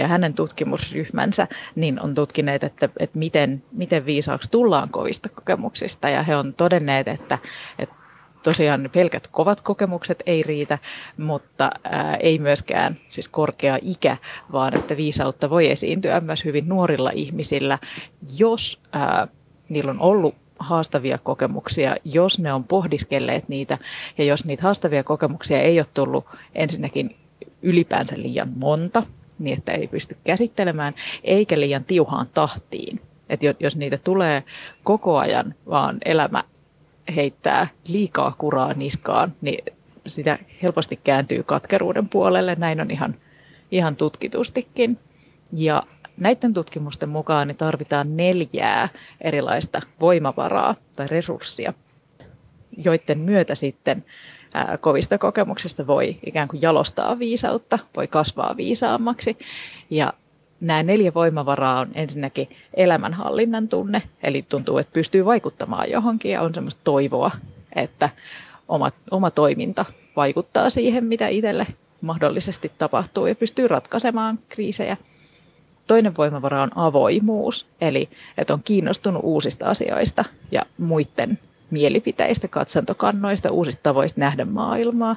[0.00, 6.08] ja hänen tutkimusryhmänsä niin on tutkineet, että, että miten, miten viisaaksi tullaan kovista kokemuksista.
[6.08, 7.38] Ja he on todenneet, että,
[7.78, 7.94] että
[8.42, 10.78] tosiaan pelkät kovat kokemukset ei riitä,
[11.16, 14.16] mutta ää, ei myöskään siis korkea ikä,
[14.52, 17.78] vaan että viisautta voi esiintyä myös hyvin nuorilla ihmisillä,
[18.38, 19.26] jos ää,
[19.72, 23.78] niillä on ollut haastavia kokemuksia, jos ne on pohdiskelleet niitä
[24.18, 27.16] ja jos niitä haastavia kokemuksia ei ole tullut ensinnäkin
[27.62, 29.02] ylipäänsä liian monta,
[29.38, 33.00] niin että ei pysty käsittelemään, eikä liian tiuhaan tahtiin.
[33.28, 34.42] Että jos niitä tulee
[34.84, 36.44] koko ajan, vaan elämä
[37.16, 39.64] heittää liikaa kuraa niskaan, niin
[40.06, 42.54] sitä helposti kääntyy katkeruuden puolelle.
[42.58, 43.14] Näin on ihan,
[43.70, 44.98] ihan tutkitustikin.
[45.52, 45.82] Ja
[46.16, 48.88] Näiden tutkimusten mukaan niin tarvitaan neljää
[49.20, 51.72] erilaista voimavaraa tai resurssia,
[52.84, 54.04] joiden myötä sitten
[54.80, 59.38] kovista kokemuksista voi ikään kuin jalostaa viisautta, voi kasvaa viisaammaksi.
[59.90, 60.12] Ja
[60.60, 66.54] nämä neljä voimavaraa on ensinnäkin elämänhallinnan tunne, eli tuntuu, että pystyy vaikuttamaan johonkin ja on
[66.54, 67.30] semmoista toivoa,
[67.76, 68.10] että
[68.68, 69.84] oma, oma toiminta
[70.16, 71.66] vaikuttaa siihen, mitä itselle
[72.00, 74.96] mahdollisesti tapahtuu ja pystyy ratkaisemaan kriisejä–
[75.86, 81.38] Toinen voimavara on avoimuus, eli että on kiinnostunut uusista asioista ja muiden
[81.70, 85.16] mielipiteistä, katsantokannoista, uusista tavoista nähdä maailmaa.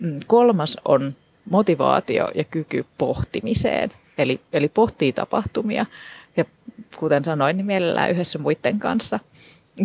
[0.00, 1.14] Mm, kolmas on
[1.50, 5.86] motivaatio ja kyky pohtimiseen, eli, eli pohtii tapahtumia
[6.36, 6.44] ja
[6.96, 9.20] kuten sanoin, niin mielellään yhdessä muiden kanssa.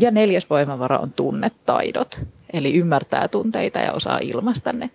[0.01, 2.21] Ja neljäs voimavara on tunnetaidot,
[2.53, 4.89] eli ymmärtää tunteita ja osaa ilmaista ne.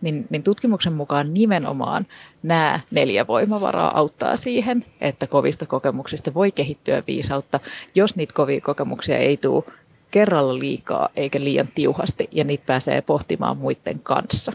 [0.00, 2.06] Niin, niin tutkimuksen mukaan nimenomaan
[2.42, 7.60] nämä neljä voimavaraa auttaa siihen, että kovista kokemuksista voi kehittyä viisautta,
[7.94, 9.64] jos niitä kovia kokemuksia ei tule
[10.10, 14.52] kerralla liikaa eikä liian tiuhasti ja niitä pääsee pohtimaan muiden kanssa.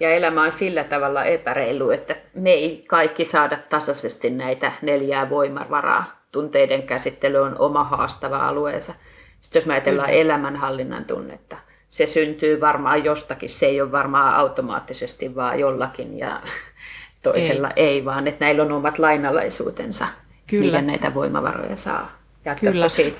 [0.00, 6.20] Ja elämä on sillä tavalla epäreilu, että me ei kaikki saada tasaisesti näitä neljää voimavaraa.
[6.32, 8.94] Tunteiden käsittely on oma haastava alueensa.
[9.40, 11.56] Sitten jos me ajatellaan elämänhallinnan tunnetta,
[11.88, 13.48] se syntyy varmaan jostakin.
[13.48, 16.40] Se ei ole varmaan automaattisesti vaan jollakin ja
[17.22, 20.06] toisella ei, ei vaan että näillä on omat lainalaisuutensa,
[20.46, 20.64] Kyllä.
[20.64, 22.16] miten näitä voimavaroja saa.
[22.60, 22.88] Kyllä.
[22.88, 23.18] siitä.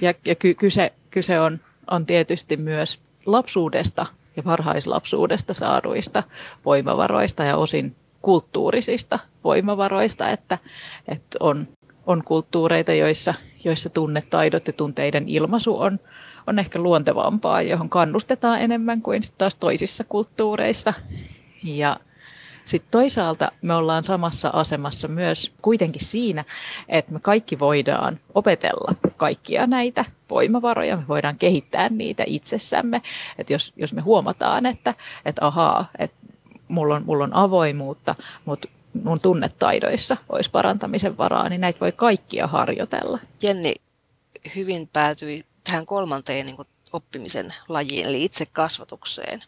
[0.00, 6.22] Ja, ja ky- kyse, kyse on, on tietysti myös lapsuudesta ja varhaislapsuudesta saaduista
[6.64, 10.58] voimavaroista ja osin kulttuurisista voimavaroista, että,
[11.08, 11.68] että on,
[12.06, 15.98] on kulttuureita, joissa, joissa tunnetaidot ja tunteiden ilmaisu on,
[16.46, 20.94] on ehkä luontevampaa, johon kannustetaan enemmän kuin sit taas toisissa kulttuureissa.
[21.62, 21.96] Ja
[22.64, 26.44] sitten toisaalta me ollaan samassa asemassa myös kuitenkin siinä,
[26.88, 33.02] että me kaikki voidaan opetella kaikkia näitä voimavaroja, me voidaan kehittää niitä itsessämme.
[33.38, 36.16] Että jos, jos me huomataan, että, että ahaa, että
[36.68, 38.68] mulla on, mulla on avoimuutta, mutta
[39.04, 43.18] mun tunnetaidoissa olisi parantamisen varaa, niin näitä voi kaikkia harjoitella.
[43.42, 43.74] Jenni
[44.56, 46.56] hyvin päätyi tähän kolmanteen niin
[46.92, 49.44] oppimisen lajiin, eli itse kasvatukseen.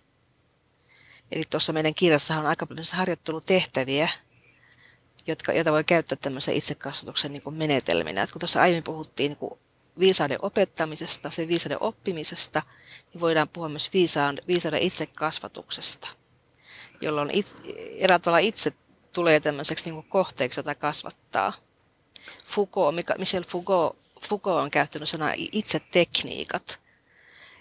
[1.33, 4.09] Eli tuossa meidän kirjassa on aika paljon harjoittelutehtäviä,
[5.27, 8.23] jotka, joita voi käyttää tämmöisen itsekasvatuksen niin kuin menetelminä.
[8.23, 9.61] Et kun tuossa aiemmin puhuttiin niin kuin
[9.99, 12.63] viisauden opettamisesta, sen viisauden oppimisesta,
[13.13, 16.09] niin voidaan puhua myös viisaan, viisauden itsekasvatuksesta,
[17.01, 17.55] jolloin itse,
[17.99, 18.73] eräällä tavalla itse
[19.13, 21.53] tulee tämmöiseksi niin kuin kohteeksi, jota kasvattaa.
[22.47, 26.81] Foucault, Michel Foucault, Foucault on käyttänyt sanaa itsetekniikat,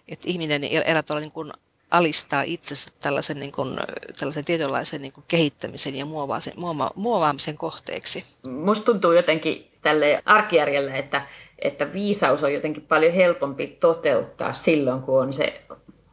[0.08, 1.54] että ihminen eräällä tavalla niin
[1.92, 3.78] alistaa itsensä tällaisen, niin kuin,
[4.20, 8.26] tällaisen tietynlaisen niin kuin kehittämisen ja muovaamisen, muova, muovaamisen kohteeksi.
[8.48, 11.28] Musta tuntuu jotenkin tälle arkijärjelle, että,
[11.60, 15.62] että viisaus on jotenkin paljon helpompi toteuttaa silloin, kun on se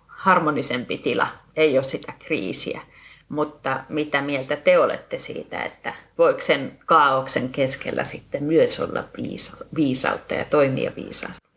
[0.06, 2.80] harmonisempi tila, ei ole sitä kriisiä.
[3.28, 9.64] Mutta mitä mieltä te olette siitä, että voiko sen kaauksen keskellä sitten myös olla viisa,
[9.74, 11.48] viisautta ja toimia viisaasti?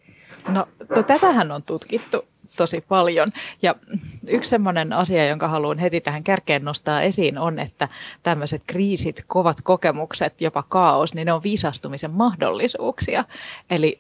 [0.47, 0.67] No,
[1.07, 3.27] tätähän on tutkittu tosi paljon.
[3.61, 3.75] Ja
[4.27, 7.89] yksi sellainen asia, jonka haluan heti tähän kärkeen nostaa esiin, on, että
[8.23, 13.25] tämmöiset kriisit, kovat kokemukset, jopa kaos, niin ne on viisastumisen mahdollisuuksia.
[13.69, 13.99] Eli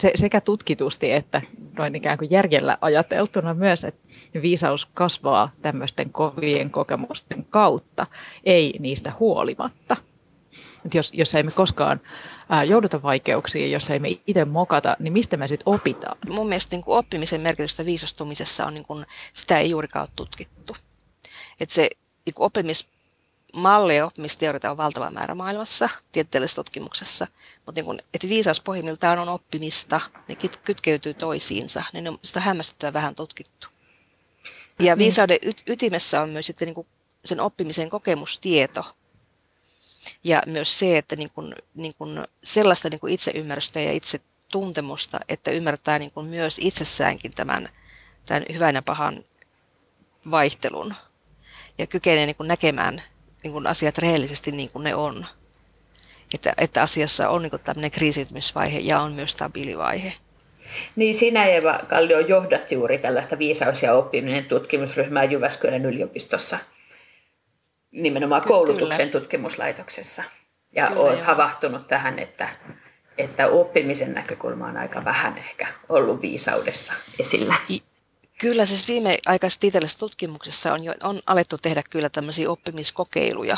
[0.00, 1.42] se, sekä tutkitusti että
[1.78, 4.08] noin ikään kuin järjellä ajateltuna myös, että
[4.42, 8.06] viisaus kasvaa tämmöisten kovien kokemusten kautta,
[8.44, 9.96] ei niistä huolimatta.
[10.86, 12.00] Et jos, jos ei me koskaan
[12.48, 16.18] ää, jouduta vaikeuksiin, jos ei me itse mokata, niin mistä me sitten opitaan?
[16.28, 20.76] Mun mielestä niin kuin oppimisen merkitystä viisastumisessa on, niin kuin, sitä ei juurikaan ole tutkittu.
[21.60, 21.90] Et se
[22.26, 22.99] niin oppimismalli
[23.96, 27.26] ja oppimisteorioita on valtava määrä maailmassa, tieteellisessä tutkimuksessa,
[27.66, 33.14] mutta niin että viisaus pohjimmiltaan on oppimista, ne kytkeytyy toisiinsa, niin on sitä hämmästyttävää vähän
[33.14, 33.68] tutkittu.
[34.78, 34.98] Ja niin.
[34.98, 36.86] viisauden ytimessä on myös sitten niin kuin
[37.24, 38.84] sen oppimisen kokemustieto,
[40.24, 45.20] ja myös se, että niin kuin, niin kuin sellaista niin kuin itseymmärrystä ja itse tuntemusta,
[45.28, 47.68] että ymmärtää niin kuin myös itsessäänkin tämän,
[48.26, 49.24] tämän hyvän ja pahan
[50.30, 50.94] vaihtelun
[51.78, 53.02] ja kykenee niin kuin näkemään
[53.42, 55.26] niin kuin asiat rehellisesti niin kuin ne on.
[56.34, 60.12] Että, että asiassa on niin kuin tämmöinen kriisiytymisvaihe ja on myös stabiilivaihe.
[60.96, 66.58] Niin sinä Eva Kallio johdat juuri tällaista viisaus- ja oppiminen tutkimusryhmää Jyväskylän yliopistossa
[67.90, 69.20] nimenomaan koulutuksen Kyllä.
[69.20, 70.22] tutkimuslaitoksessa.
[70.72, 71.24] Ja Kyllä, olet joo.
[71.26, 72.48] havahtunut tähän, että,
[73.18, 77.54] että oppimisen näkökulma on aika vähän ehkä ollut viisaudessa esillä.
[77.70, 77.82] I,
[78.40, 83.56] kyllä, siis viimeaikaisessa tieteellisessä tutkimuksessa on, jo, on alettu tehdä kyllä tämmöisiä oppimiskokeiluja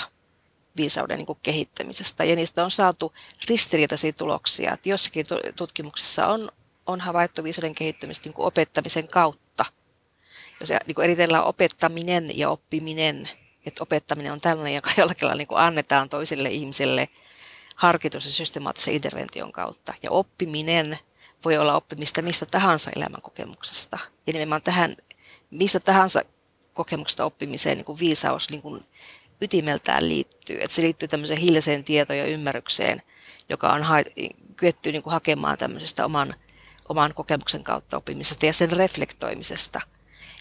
[0.76, 3.12] viisauden niin kehittämisestä, ja niistä on saatu
[3.48, 4.72] ristiriitaisia tuloksia.
[4.72, 6.52] Että jossakin tutkimuksessa on,
[6.86, 9.64] on havaittu viisauden kehittämistä niin opettamisen kautta.
[10.60, 13.28] Jos niin eritellään opettaminen ja oppiminen,
[13.66, 17.08] että opettaminen on tällainen, joka jollakin lailla niin annetaan toiselle ihmiselle
[17.76, 19.94] harkitus- ja systemaattisen intervention kautta.
[20.02, 20.98] Ja oppiminen
[21.44, 23.98] voi olla oppimista mistä tahansa elämänkokemuksesta.
[24.26, 24.96] Ja nimenomaan tähän
[25.50, 26.22] mistä tahansa
[26.72, 28.84] kokemuksesta oppimiseen niin kuin viisaus niin kuin
[29.40, 30.56] ytimeltään liittyy.
[30.60, 33.02] Että se liittyy tämmöiseen hiljaiseen tietoon ja ymmärrykseen,
[33.48, 33.96] joka on ha-
[34.56, 36.34] kyetty niin kuin hakemaan tämmöisestä oman,
[36.88, 39.80] oman kokemuksen kautta oppimisesta ja sen reflektoimisesta–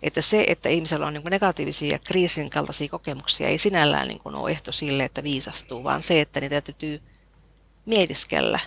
[0.02, 4.36] että se, että ihmisellä on niin kuin negatiivisia kriisin kaltaisia kokemuksia, ei sinällään niin kuin
[4.36, 7.02] ole ehto sille, että viisastuu, vaan se, että niitä täytyy
[7.86, 8.60] mietiskellä,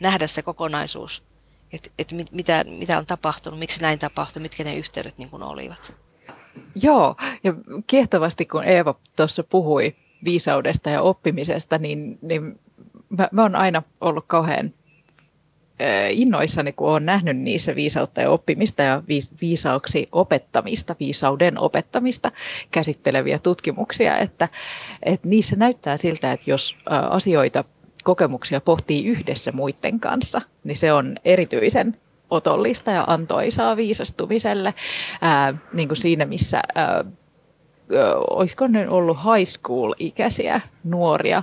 [0.00, 1.22] nähdä se kokonaisuus
[1.72, 5.42] Että et mit, mitä, mitä on tapahtunut, miksi näin tapahtui, mitkä ne yhteydet niin kuin
[5.42, 5.94] olivat.
[6.82, 7.54] Joo, ja
[7.86, 12.58] kiehtovasti kun Eeva tuossa puhui viisaudesta ja oppimisesta, niin, niin
[13.08, 14.72] mä, mä oon aina ollut kauhean
[16.10, 19.02] innoissani, kun olen nähnyt niissä viisautta ja oppimista ja
[19.40, 22.32] viisauksi opettamista, viisauden opettamista
[22.70, 24.48] käsitteleviä tutkimuksia, että,
[25.02, 26.76] että niissä näyttää siltä, että jos
[27.10, 27.64] asioita,
[28.04, 31.96] kokemuksia pohtii yhdessä muiden kanssa, niin se on erityisen
[32.30, 34.74] otollista ja antoisaa viisastumiselle,
[35.20, 37.04] ää, niin kuin siinä missä ää,
[38.30, 41.42] olisiko ne ollut high school-ikäisiä nuoria,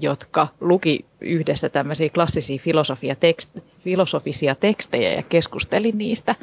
[0.00, 6.34] jotka luki yhdessä tämmöisiä klassisia filosofia tekst, filosofisia tekstejä ja keskusteli niistä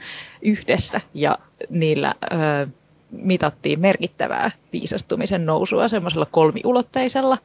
[0.42, 1.02] yhdessä.
[1.14, 1.38] Ja
[1.70, 2.68] niillä ö,
[3.14, 7.38] mitattiin merkittävää viisastumisen nousua semmoisella kolmiulotteisella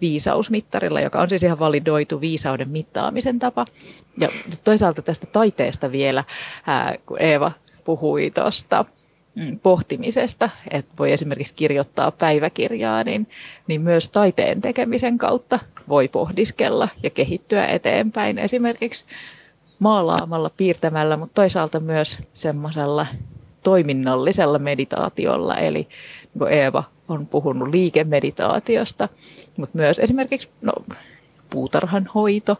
[0.00, 3.64] viisausmittarilla, joka on siis ihan validoitu viisauden mittaamisen tapa.
[4.20, 4.28] Ja
[4.64, 6.24] toisaalta tästä taiteesta vielä,
[7.06, 7.52] kun Eeva
[7.84, 8.84] puhui tuosta
[9.34, 13.26] Mm, pohtimisesta, että voi esimerkiksi kirjoittaa päiväkirjaa, niin,
[13.66, 15.58] niin myös taiteen tekemisen kautta
[15.88, 19.04] voi pohdiskella ja kehittyä eteenpäin esimerkiksi
[19.78, 23.06] maalaamalla, piirtämällä, mutta toisaalta myös semmoisella
[23.64, 29.08] toiminnallisella meditaatiolla, eli niin kuin Eeva on puhunut liikemeditaatiosta,
[29.56, 30.72] mutta myös esimerkiksi no,
[31.50, 32.56] puutarhan hoito,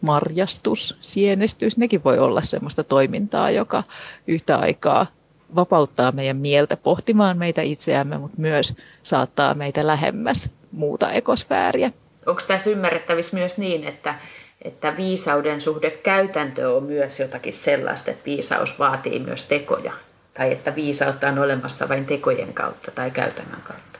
[0.00, 3.82] marjastus, sienestys, nekin voi olla semmoista toimintaa, joka
[4.26, 5.06] yhtä aikaa
[5.54, 11.92] vapauttaa meidän mieltä pohtimaan meitä itseämme, mutta myös saattaa meitä lähemmäs muuta ekosfääriä.
[12.26, 14.14] Onko tässä ymmärrettävissä myös niin, että,
[14.62, 19.92] että viisauden suhde käytäntö on myös jotakin sellaista, että viisaus vaatii myös tekoja?
[20.34, 23.98] Tai että viisautta on olemassa vain tekojen kautta tai käytännön kautta?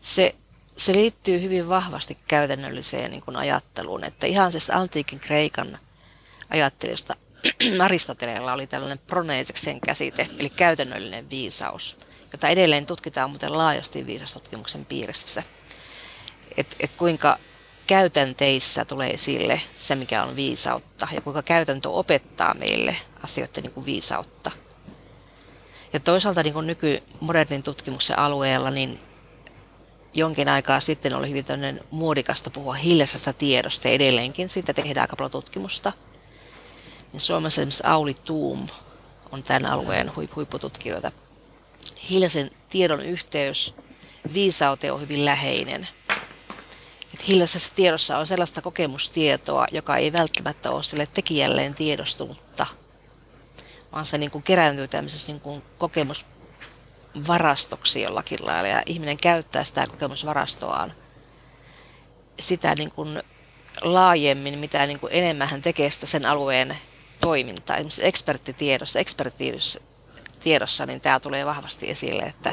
[0.00, 0.34] Se,
[0.76, 4.04] se liittyy hyvin vahvasti käytännölliseen niin kuin ajatteluun.
[4.04, 5.78] Että ihan siis antiikin Kreikan
[6.50, 7.16] ajattelijoista
[7.84, 11.96] Aristoteleella oli tällainen proneeseksen käsite, eli käytännöllinen viisaus,
[12.32, 15.42] jota edelleen tutkitaan muuten laajasti viisastutkimuksen piirissä.
[16.56, 17.38] Että et kuinka
[17.86, 23.86] käytänteissä tulee esille se, mikä on viisautta, ja kuinka käytäntö opettaa meille asioiden niin kuin
[23.86, 24.50] viisautta.
[25.92, 28.98] Ja toisaalta niin kuin nykymodernin tutkimuksen alueella, niin
[30.14, 35.30] jonkin aikaa sitten oli hyvin muodikasta puhua hiljaisesta tiedosta, ja edelleenkin siitä tehdään aika paljon
[35.30, 35.92] tutkimusta–
[37.12, 38.66] niin Suomessa esimerkiksi Auli Tuum
[39.32, 41.12] on tämän alueen huippututkijoita.
[42.10, 43.74] Hiljaisen tiedon yhteys
[44.32, 45.88] viisauteen on hyvin läheinen.
[47.14, 52.42] Et hiljaisessa tiedossa on sellaista kokemustietoa, joka ei välttämättä ole sille tekijälleen tiedostunutta,
[53.92, 59.86] vaan se niin kuin kerääntyy tämmöisessä niin kuin kokemusvarastoksi jollakin lailla, ja ihminen käyttää sitä
[59.86, 60.92] kokemusvarastoaan
[62.40, 63.22] sitä niin kuin
[63.82, 66.76] laajemmin, mitä niin kuin enemmän hän tekee sitä sen alueen
[67.20, 67.76] toimintaa.
[67.76, 72.52] Esimerkiksi eksperttitiedossa, eksperttitiedossa, niin tämä tulee vahvasti esille, että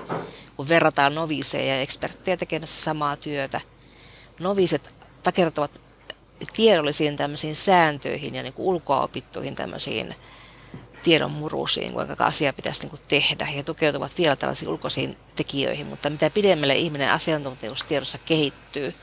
[0.55, 3.61] kun verrataan noviseja ja eksperttejä tekemässä samaa työtä,
[4.39, 4.93] noviset
[5.23, 5.71] takertuvat
[6.53, 10.15] tiedollisiin tämmöisiin sääntöihin ja niin kuin ulkoa opittuihin tämmöisiin
[11.05, 13.45] tiedon murusiin, kuinka asia pitäisi niin kuin tehdä.
[13.45, 18.95] He tukeutuvat vielä tällaisiin ulkoisiin tekijöihin, mutta mitä pidemmälle ihminen asiantuntijuustiedossa kehittyy,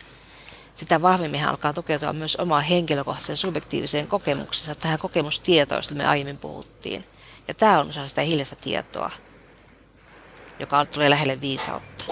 [0.74, 6.38] sitä vahvemmin hän alkaa tukeutua myös omaan henkilökohtaiseen subjektiiviseen kokemukseensa, tähän kokemustietoon, josta me aiemmin
[6.38, 7.04] puhuttiin.
[7.48, 9.10] Ja tämä on osa sitä hiljaista tietoa,
[10.58, 12.04] joka tulee lähelle viisautta.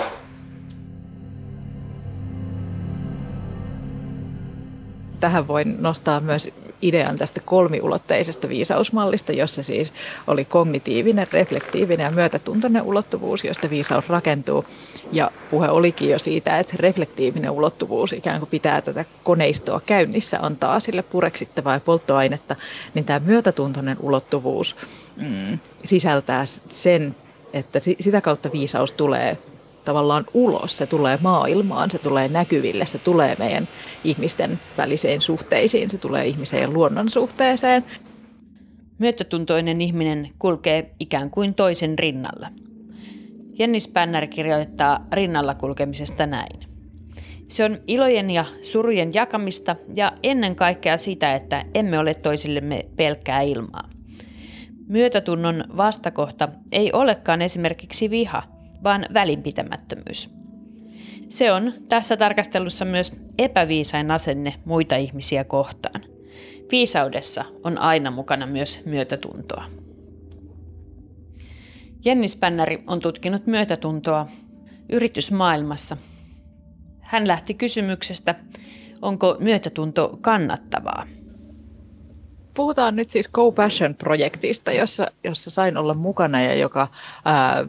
[5.20, 6.48] Tähän voin nostaa myös
[6.82, 9.92] idean tästä kolmiulotteisesta viisausmallista, jossa siis
[10.26, 14.64] oli kognitiivinen, reflektiivinen ja myötätuntoinen ulottuvuus, josta viisaus rakentuu.
[15.12, 20.80] Ja puhe olikin jo siitä, että reflektiivinen ulottuvuus ikään kuin pitää tätä koneistoa käynnissä, antaa
[20.80, 22.56] sille pureksittavaa ja polttoainetta,
[22.94, 24.76] niin tämä myötätuntoinen ulottuvuus
[25.16, 27.14] mm, sisältää sen,
[27.52, 29.38] että sitä kautta viisaus tulee
[29.84, 33.68] tavallaan ulos, se tulee maailmaan, se tulee näkyville, se tulee meidän
[34.04, 37.84] ihmisten väliseen suhteisiin, se tulee ihmisen ja luonnon suhteeseen.
[38.98, 42.48] Myötätuntoinen ihminen kulkee ikään kuin toisen rinnalla.
[43.58, 46.60] Jennis Pänner kirjoittaa rinnalla kulkemisesta näin.
[47.48, 53.40] Se on ilojen ja surujen jakamista ja ennen kaikkea sitä, että emme ole toisillemme pelkkää
[53.40, 53.90] ilmaa.
[54.88, 58.42] Myötätunnon vastakohta ei olekaan esimerkiksi viha–
[58.84, 60.30] vaan välinpitämättömyys.
[61.30, 66.00] Se on tässä tarkastelussa myös epäviisain asenne muita ihmisiä kohtaan.
[66.70, 69.64] Viisaudessa on aina mukana myös myötätuntoa.
[72.04, 74.26] Jenni Spännäri on tutkinut myötätuntoa
[74.88, 75.96] yritysmaailmassa.
[77.00, 78.34] Hän lähti kysymyksestä,
[79.02, 81.06] onko myötätunto kannattavaa.
[82.54, 86.88] puhutaan nyt siis Go Passion-projektista, jossa, jossa sain olla mukana ja joka
[87.24, 87.66] ää,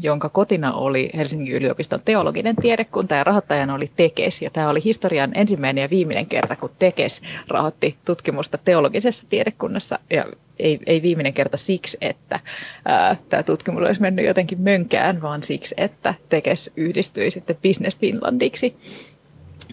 [0.00, 4.42] jonka kotina oli Helsingin yliopiston teologinen tiedekunta ja rahoittajana oli Tekes.
[4.42, 9.98] Ja tämä oli historian ensimmäinen ja viimeinen kerta, kun Tekes rahoitti tutkimusta teologisessa tiedekunnassa.
[10.10, 10.24] Ja
[10.58, 12.40] ei, ei viimeinen kerta siksi, että
[12.84, 18.76] ää, tämä tutkimus olisi mennyt jotenkin mönkään, vaan siksi, että Tekes yhdistyi sitten Business Finlandiksi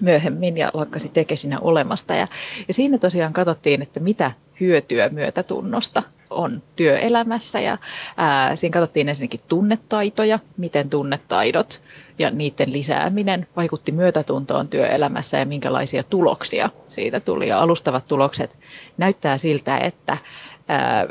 [0.01, 2.13] myöhemmin ja lakkasi Tekesinä olemasta.
[2.13, 2.27] Ja,
[2.67, 7.77] ja siinä tosiaan katsottiin, että mitä hyötyä myötätunnosta on työelämässä ja
[8.17, 11.81] ää, siinä katsottiin ensinnäkin tunnetaitoja, miten tunnetaidot
[12.19, 17.47] ja niiden lisääminen vaikutti myötätuntoon työelämässä ja minkälaisia tuloksia siitä tuli.
[17.47, 18.51] Ja alustavat tulokset
[18.97, 20.17] näyttää siltä, että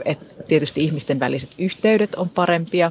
[0.05, 2.91] että tietysti ihmisten väliset yhteydet on parempia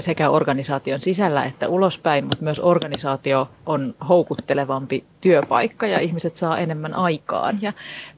[0.00, 6.94] sekä organisaation sisällä että ulospäin, mutta myös organisaatio on houkuttelevampi työpaikka ja ihmiset saa enemmän
[6.94, 7.58] aikaan.
[7.62, 7.72] Ja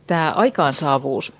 [0.06, 1.32] tämä aikaansaavuus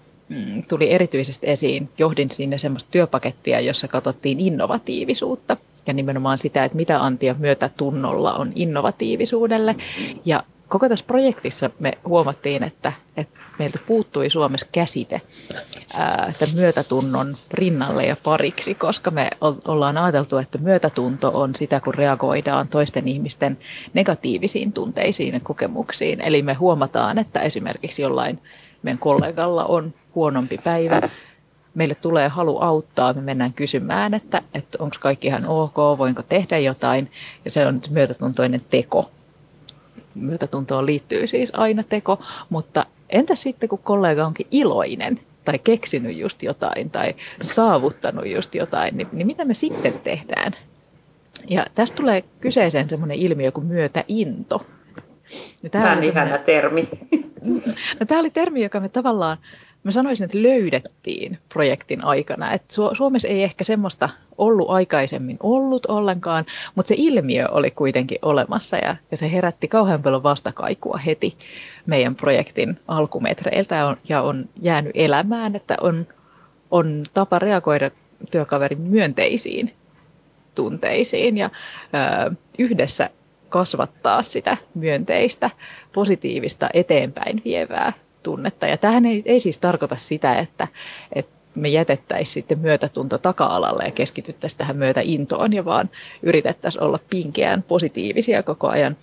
[0.69, 1.89] tuli erityisesti esiin.
[1.99, 5.57] Johdin sinne semmoista työpakettia, jossa katsottiin innovatiivisuutta
[5.87, 9.77] ja nimenomaan sitä, että mitä antia myötätunnolla on innovatiivisuudelle.
[10.25, 15.21] Ja koko tässä projektissa me huomattiin, että, että meiltä puuttui Suomessa käsite
[15.97, 22.69] ää, myötätunnon rinnalle ja pariksi, koska me ollaan ajateltu, että myötätunto on sitä, kun reagoidaan
[22.69, 23.59] toisten ihmisten
[23.95, 26.21] negatiivisiin tunteisiin ja kokemuksiin.
[26.21, 28.39] Eli me huomataan, että esimerkiksi jollain
[28.83, 31.01] meidän kollegalla on huonompi päivä,
[31.75, 36.59] meille tulee halu auttaa, me mennään kysymään, että, että onko kaikki ihan ok, voinko tehdä
[36.59, 37.11] jotain,
[37.45, 39.11] ja se on myötätuntoinen teko.
[40.15, 46.43] Myötätuntoon liittyy siis aina teko, mutta entä sitten kun kollega onkin iloinen tai keksinyt just
[46.43, 50.53] jotain tai saavuttanut just jotain, niin, niin mitä me sitten tehdään?
[51.49, 54.67] Ja tästä tulee kyseeseen semmoinen ilmiö kuin myötäinto.
[55.71, 56.89] Tämä on ihana termi.
[58.01, 59.39] No, tämä oli termi, joka me tavallaan
[59.87, 62.53] mä sanoisin, että löydettiin projektin aikana.
[62.53, 62.63] Et
[62.93, 64.09] Suomessa ei ehkä semmoista
[64.39, 70.03] ollut aikaisemmin ollut ollenkaan, mutta se ilmiö oli kuitenkin olemassa ja, ja se herätti kauhean
[70.03, 71.37] paljon vastakaikua heti
[71.87, 76.07] meidän projektin alkumetreiltä ja on, ja on jäänyt elämään, että on,
[76.71, 77.91] on tapa reagoida
[78.31, 79.75] työkaverin myönteisiin
[80.55, 81.51] tunteisiin ja
[82.27, 83.11] ö, yhdessä
[83.49, 85.51] kasvattaa sitä myönteistä,
[85.93, 87.93] positiivista, eteenpäin vievää
[88.27, 88.67] tunnetta.
[88.67, 90.69] Ja tähän ei, ei siis tarkoita sitä, että,
[91.13, 95.91] että me jätettäisiin sitten myötätunto taka-alalle ja keskityttäisiin tähän myötäintoon ja vaan
[96.23, 98.97] yritettäisiin olla pinkeään positiivisia koko ajan,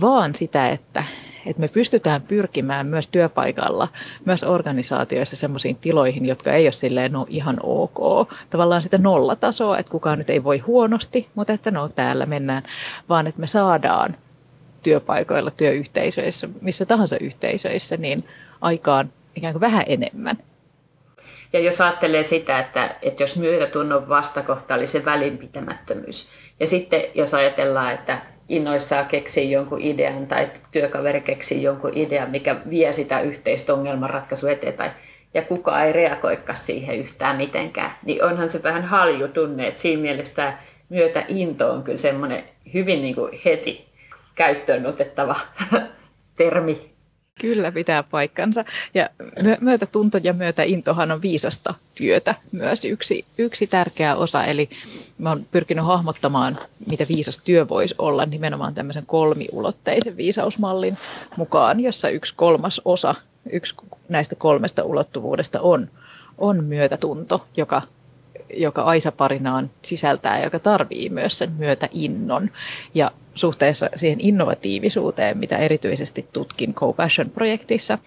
[0.00, 1.04] vaan sitä, että,
[1.46, 3.88] että me pystytään pyrkimään myös työpaikalla,
[4.24, 8.28] myös organisaatioissa sellaisiin tiloihin, jotka ei ole silleen no ihan ok.
[8.50, 12.62] Tavallaan sitä nollatasoa, että kukaan nyt ei voi huonosti, mutta että no täällä mennään,
[13.08, 14.16] vaan että me saadaan
[14.82, 18.24] työpaikoilla, työyhteisöissä, missä tahansa yhteisöissä, niin
[18.60, 20.38] aikaan ikään kuin vähän enemmän.
[21.52, 26.28] Ja jos ajattelee sitä, että, että jos myötätunnon vastakohta oli se välinpitämättömyys,
[26.60, 32.56] ja sitten jos ajatellaan, että innoissaan keksii jonkun idean tai työkaveri keksii jonkun idean, mikä
[32.70, 34.90] vie sitä yhteistä ongelmanratkaisua eteenpäin,
[35.34, 40.02] ja kukaan ei reagoikaan siihen yhtään mitenkään, niin onhan se vähän halju tunne, että siinä
[40.02, 40.52] mielessä
[40.88, 42.44] myötä into on kyllä semmoinen
[42.74, 43.86] hyvin niin kuin heti
[44.34, 45.36] käyttöön otettava
[46.36, 46.95] termi
[47.40, 48.64] Kyllä pitää paikkansa.
[48.94, 49.10] Ja
[49.60, 54.44] myötätunto ja myötäintohan on viisasta työtä myös yksi, yksi tärkeä osa.
[54.44, 54.68] Eli
[55.18, 60.98] mä oon pyrkinyt hahmottamaan, mitä viisas työ voisi olla nimenomaan tämmöisen kolmiulotteisen viisausmallin
[61.36, 63.14] mukaan, jossa yksi kolmas osa,
[63.52, 63.74] yksi
[64.08, 65.90] näistä kolmesta ulottuvuudesta on,
[66.38, 67.82] on myötätunto, joka
[68.54, 72.50] joka Aisa-parinaan sisältää, joka tarvii myös sen myötä innon.
[72.94, 77.98] Ja suhteessa siihen innovatiivisuuteen, mitä erityisesti tutkin Co-Passion-projektissa,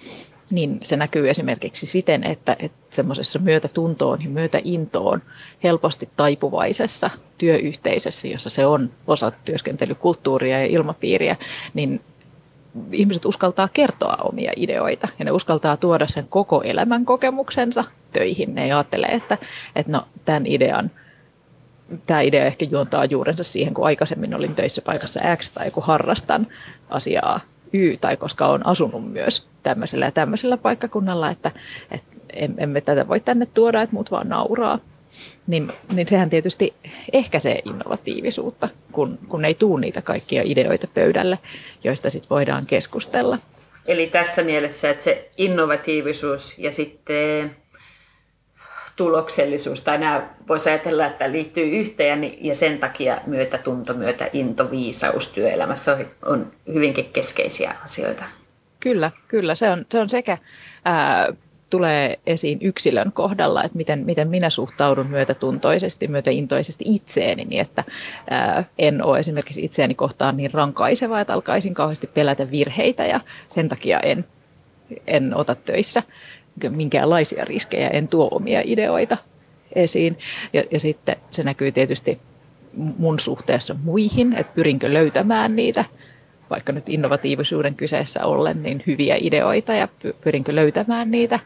[0.51, 5.21] niin se näkyy esimerkiksi siten, että, että semmoisessa myötätuntoon ja myötäintoon
[5.63, 11.35] helposti taipuvaisessa työyhteisössä, jossa se on osa työskentelykulttuuria ja ilmapiiriä,
[11.73, 12.01] niin
[12.91, 18.55] ihmiset uskaltaa kertoa omia ideoita ja ne uskaltaa tuoda sen koko elämän kokemuksensa töihin.
[18.55, 19.37] Ne ei ajattele, että,
[19.75, 20.91] että no, tämän idean
[22.05, 26.47] tämä idea ehkä juontaa juurensa siihen, kun aikaisemmin olin töissä paikassa X tai kun harrastan
[26.89, 27.39] asiaa
[27.73, 31.51] Y tai koska olen asunut myös tämmöisellä ja tämmöisellä paikkakunnalla, että,
[31.91, 32.07] että
[32.57, 34.79] emme tätä voi tänne tuoda, että muut vaan nauraa.
[35.47, 36.73] Niin, niin sehän tietysti
[37.13, 41.39] ehkäisee innovatiivisuutta, kun, kun ei tuu niitä kaikkia ideoita pöydälle,
[41.83, 43.37] joista sitten voidaan keskustella.
[43.85, 47.55] Eli tässä mielessä, että se innovatiivisuus ja sitten
[48.99, 55.31] tuloksellisuus, tai nämä voisi ajatella, että liittyy yhteen ja sen takia myötätunto, myötä into, viisaus
[55.31, 58.23] työelämässä on, hyvinkin keskeisiä asioita.
[58.79, 59.55] Kyllä, kyllä.
[59.55, 60.37] Se on, se on sekä
[60.85, 61.33] ää,
[61.69, 67.83] tulee esiin yksilön kohdalla, että miten, miten minä suhtaudun myötätuntoisesti, myötäintoisesti itseeni, niin että
[68.29, 73.69] ää, en ole esimerkiksi itseäni kohtaan niin rankaiseva, että alkaisin kauheasti pelätä virheitä ja sen
[73.69, 74.25] takia en,
[75.07, 76.03] en ota töissä
[76.69, 79.17] minkäänlaisia riskejä, en tuo omia ideoita
[79.75, 80.17] esiin.
[80.53, 82.19] Ja, ja sitten se näkyy tietysti
[82.73, 85.85] mun suhteessa muihin, että pyrinkö löytämään niitä
[86.49, 89.87] vaikka nyt innovatiivisuuden kyseessä ollen, niin hyviä ideoita ja
[90.21, 91.39] pyrinkö löytämään niitä,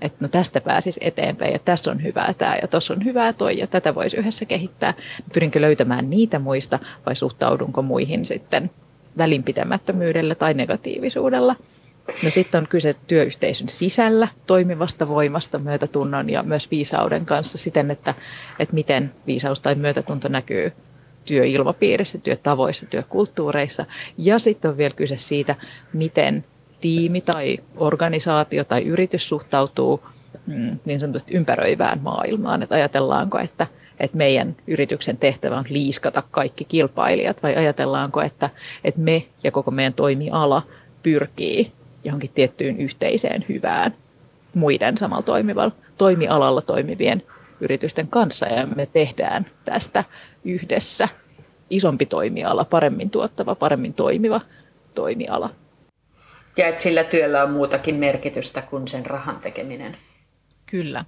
[0.00, 3.58] että no tästä pääsisi eteenpäin ja tässä on hyvää tämä ja tuossa on hyvää toi
[3.58, 4.94] ja tätä voisi yhdessä kehittää.
[5.32, 8.70] Pyrinkö löytämään niitä muista vai suhtaudunko muihin sitten
[9.18, 11.56] välinpitämättömyydellä tai negatiivisuudella.
[12.22, 18.14] No sitten on kyse työyhteisön sisällä toimivasta voimasta, myötätunnon ja myös viisauden kanssa siten, että,
[18.58, 20.72] että miten viisaus tai myötätunto näkyy
[21.24, 23.86] työilmapiirissä, työtavoissa, työkulttuureissa.
[24.18, 25.54] Ja sitten on vielä kyse siitä,
[25.92, 26.44] miten
[26.80, 30.02] tiimi tai organisaatio tai yritys suhtautuu
[30.46, 32.62] mm, niin sanotusti ympäröivään maailmaan.
[32.62, 33.66] Että ajatellaanko, että,
[34.00, 38.50] että meidän yrityksen tehtävä on liiskata kaikki kilpailijat vai ajatellaanko, että,
[38.84, 40.62] että me ja koko meidän toimiala
[41.02, 41.72] pyrkii
[42.04, 43.94] johonkin tiettyyn yhteiseen hyvään
[44.54, 47.22] muiden samalla toimivalla, toimialalla toimivien
[47.60, 50.04] yritysten kanssa ja me tehdään tästä
[50.44, 51.08] yhdessä
[51.70, 54.40] isompi toimiala, paremmin tuottava, paremmin toimiva
[54.94, 55.50] toimiala.
[56.56, 59.96] Ja että sillä työllä on muutakin merkitystä kuin sen rahan tekeminen.
[60.70, 61.04] Kyllä.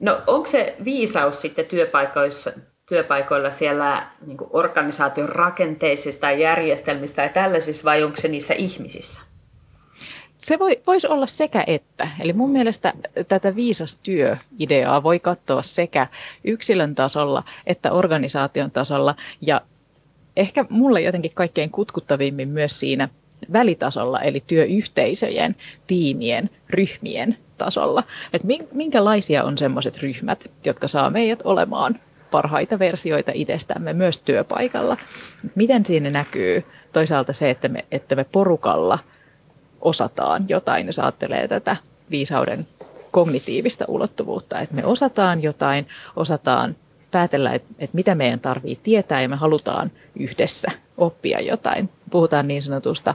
[0.00, 2.52] No onko se viisaus sitten työpaikoissa,
[2.88, 9.27] työpaikoilla siellä niin organisaation rakenteisista järjestelmistä ja tällaisissa vai onko se niissä ihmisissä?
[10.48, 12.08] Se voi, voisi olla sekä että.
[12.20, 12.92] Eli mun mielestä
[13.28, 16.06] tätä viisas työ-ideaa voi katsoa sekä
[16.44, 19.14] yksilön tasolla että organisaation tasolla.
[19.40, 19.60] Ja
[20.36, 23.08] ehkä mulle jotenkin kaikkein kutkuttavimmin myös siinä
[23.52, 28.02] välitasolla, eli työyhteisöjen, tiimien, ryhmien tasolla.
[28.32, 34.96] Että minkälaisia on semmoiset ryhmät, jotka saa meidät olemaan parhaita versioita itsestämme myös työpaikalla.
[35.54, 38.98] Miten siinä näkyy toisaalta se, että me, että me porukalla–
[39.80, 41.76] osataan jotain, jos ajattelee tätä
[42.10, 42.66] viisauden
[43.10, 46.76] kognitiivista ulottuvuutta, että me osataan jotain, osataan
[47.10, 51.90] päätellä, että, että mitä meidän tarvii tietää ja me halutaan yhdessä oppia jotain.
[52.10, 53.14] Puhutaan niin sanotusta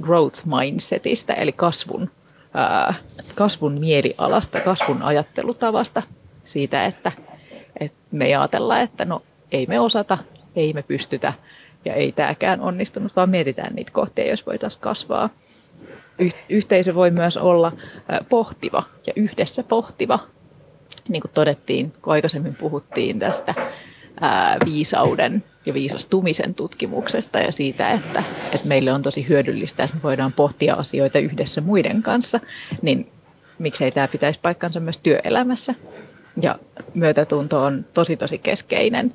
[0.00, 2.10] growth mindsetistä, eli kasvun,
[2.54, 2.94] ää,
[3.34, 6.02] kasvun mielialasta, kasvun ajattelutavasta,
[6.44, 7.12] siitä, että,
[7.80, 10.18] että me ajatellaan, että no ei me osata,
[10.56, 11.32] ei me pystytä
[11.84, 15.30] ja ei tämäkään onnistunut, vaan mietitään niitä kohtia, jos voitaisiin kasvaa
[16.48, 17.72] yhteisö voi myös olla
[18.28, 20.18] pohtiva ja yhdessä pohtiva.
[21.08, 23.54] Niin kuin todettiin, kun aikaisemmin puhuttiin tästä
[24.64, 30.32] viisauden ja viisastumisen tutkimuksesta ja siitä, että, että meille on tosi hyödyllistä, että me voidaan
[30.32, 32.40] pohtia asioita yhdessä muiden kanssa,
[32.82, 33.08] niin
[33.58, 35.74] miksei tämä pitäisi paikkansa myös työelämässä.
[36.42, 36.58] Ja
[36.94, 39.14] myötätunto on tosi tosi keskeinen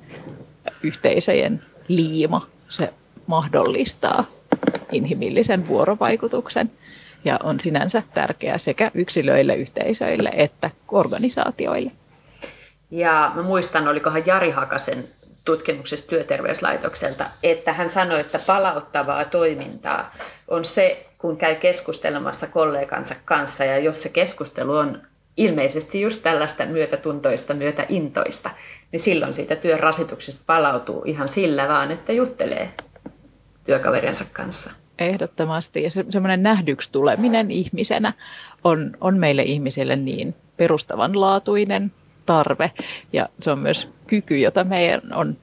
[0.83, 2.47] yhteisöjen liima.
[2.69, 2.93] Se
[3.27, 4.25] mahdollistaa
[4.91, 6.71] inhimillisen vuorovaikutuksen
[7.25, 11.91] ja on sinänsä tärkeää sekä yksilöille, yhteisöille että organisaatioille.
[12.91, 15.03] Ja mä muistan, olikohan Jari Hakasen
[15.45, 20.15] tutkimuksesta työterveyslaitokselta, että hän sanoi, että palauttavaa toimintaa
[20.47, 25.01] on se, kun käy keskustelemassa kollegansa kanssa ja jos se keskustelu on
[25.37, 28.49] ilmeisesti just tällaista myötätuntoista, myötäintoista,
[28.91, 32.73] niin silloin siitä työn rasituksesta palautuu ihan sillä vaan, että juttelee
[33.63, 34.71] työkaverinsa kanssa.
[34.99, 35.83] Ehdottomasti.
[35.83, 38.13] Ja se, semmoinen nähdyksi tuleminen ihmisenä
[38.63, 41.91] on, on meille ihmisille niin perustavanlaatuinen
[42.25, 42.71] tarve.
[43.13, 45.37] Ja se on myös kyky, jota meidän on,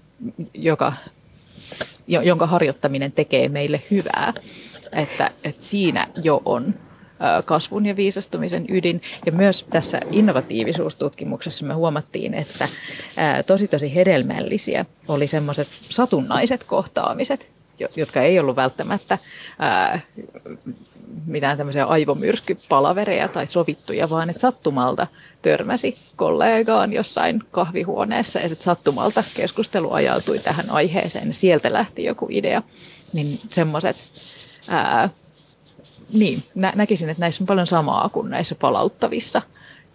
[0.54, 0.92] joka,
[2.06, 4.32] jonka harjoittaminen tekee meille hyvää.
[4.92, 6.74] Että, että siinä jo on
[7.46, 9.02] kasvun ja viisastumisen ydin.
[9.26, 12.68] Ja myös tässä innovatiivisuustutkimuksessa me huomattiin, että
[13.46, 17.55] tosi tosi hedelmällisiä oli semmoiset satunnaiset kohtaamiset,
[17.96, 19.18] jotka ei ollut välttämättä
[19.58, 20.00] ää,
[21.26, 25.06] mitään tämmöisiä aivomyrskypalavereja tai sovittuja, vaan että sattumalta
[25.42, 32.26] törmäsi kollegaan jossain kahvihuoneessa ja sitten sattumalta keskustelu ajautui tähän aiheeseen ja sieltä lähti joku
[32.30, 32.62] idea.
[33.12, 33.96] Niin semmoiset,
[36.12, 39.42] niin nä- näkisin, että näissä on paljon samaa kuin näissä palauttavissa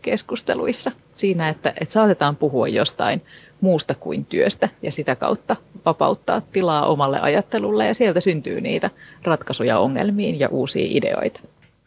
[0.02, 0.92] keskusteluissa.
[1.16, 3.22] Siinä, että, että saatetaan puhua jostain
[3.62, 5.55] muusta kuin työstä ja sitä kautta
[5.86, 8.89] vapauttaa tilaa omalle ajattelulle ja sieltä syntyy niitä
[9.24, 11.39] ratkaisuja ongelmiin ja uusia ideoita.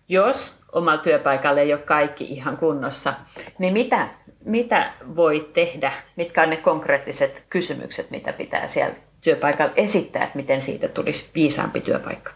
[0.08, 3.14] Jos omalla työpaikalle ei ole kaikki ihan kunnossa,
[3.58, 4.08] niin mitä,
[4.44, 5.92] mitä voi tehdä?
[6.16, 11.80] Mitkä on ne konkreettiset kysymykset, mitä pitää siellä työpaikalla esittää, että miten siitä tulisi viisaampi
[11.80, 12.30] työpaikka?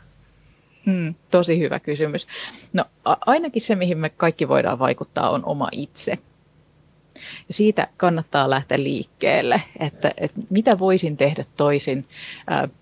[0.86, 2.26] Hmm, tosi hyvä kysymys.
[2.72, 6.18] No ainakin se, mihin me kaikki voidaan vaikuttaa, on oma itse.
[7.48, 12.04] Ja siitä kannattaa lähteä liikkeelle, että, että mitä voisin tehdä toisin.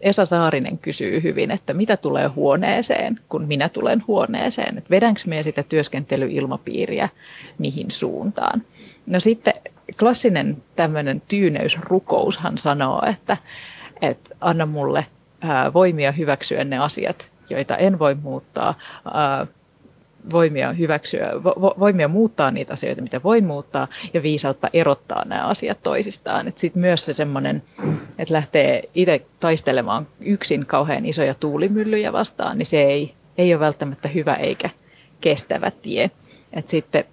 [0.00, 4.78] Esa Saarinen kysyy hyvin, että mitä tulee huoneeseen, kun minä tulen huoneeseen.
[4.78, 7.08] Että vedänkö me sitä työskentelyilmapiiriä
[7.58, 8.62] mihin suuntaan.
[9.06, 9.54] No sitten
[9.98, 13.36] klassinen tämmöinen tyyneysrukoushan sanoo, että,
[14.00, 15.06] että anna mulle
[15.74, 18.74] voimia hyväksyä ne asiat, joita en voi muuttaa,
[20.30, 25.78] voimia hyväksyä, vo, voimia muuttaa niitä asioita, mitä voi muuttaa, ja viisautta erottaa nämä asiat
[25.82, 26.52] toisistaan.
[26.56, 27.62] Sitten myös se semmoinen,
[28.18, 34.08] että lähtee itse taistelemaan yksin kauhean isoja tuulimyllyjä vastaan, niin se ei, ei ole välttämättä
[34.08, 34.70] hyvä eikä
[35.20, 36.10] kestävä tie.
[36.52, 37.04] Et sitten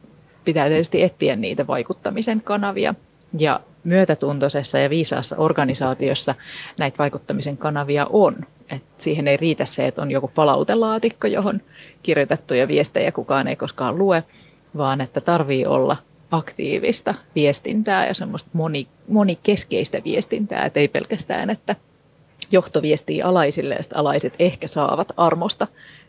[0.45, 2.95] pitää tietysti etsiä niitä vaikuttamisen kanavia.
[3.37, 6.35] Ja myötätuntoisessa ja viisaassa organisaatiossa
[6.77, 8.35] näitä vaikuttamisen kanavia on.
[8.75, 11.61] Et siihen ei riitä se, että on joku palautelaatikko, johon
[12.03, 14.23] kirjoitettuja viestejä kukaan ei koskaan lue,
[14.77, 15.97] vaan että tarvii olla
[16.31, 21.75] aktiivista viestintää ja semmoista moni, monikeskeistä viestintää, että ei pelkästään, että
[22.51, 25.67] johto viestii alaisille ja alaiset ehkä saavat armosta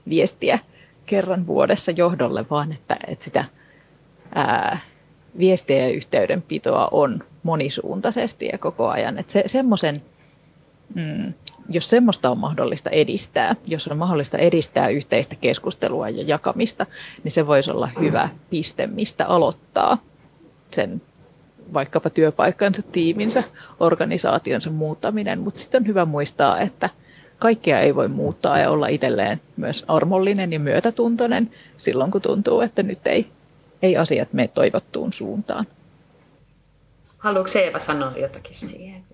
[0.08, 0.58] viestiä
[1.06, 3.44] kerran vuodessa johdolle, vaan että, että sitä
[4.34, 4.78] ää,
[5.38, 9.18] viestiä ja yhteydenpitoa on monisuuntaisesti ja koko ajan.
[9.18, 10.02] Että se, semmoisen,
[10.94, 11.34] mm,
[11.68, 16.86] jos semmoista on mahdollista edistää, jos on mahdollista edistää yhteistä keskustelua ja jakamista,
[17.24, 19.98] niin se voisi olla hyvä piste, mistä aloittaa
[20.70, 21.02] sen
[21.72, 23.44] vaikkapa työpaikkansa, tiiminsä,
[23.80, 25.40] organisaationsa muuttaminen.
[25.40, 26.90] Mutta sitten on hyvä muistaa, että
[27.38, 32.82] kaikkea ei voi muuttaa ja olla itselleen myös armollinen ja myötätuntoinen silloin, kun tuntuu, että
[32.82, 33.26] nyt ei,
[33.82, 35.66] ei asiat mene toivottuun suuntaan.
[37.18, 39.04] Haluatko Eeva sanoa jotakin siihen?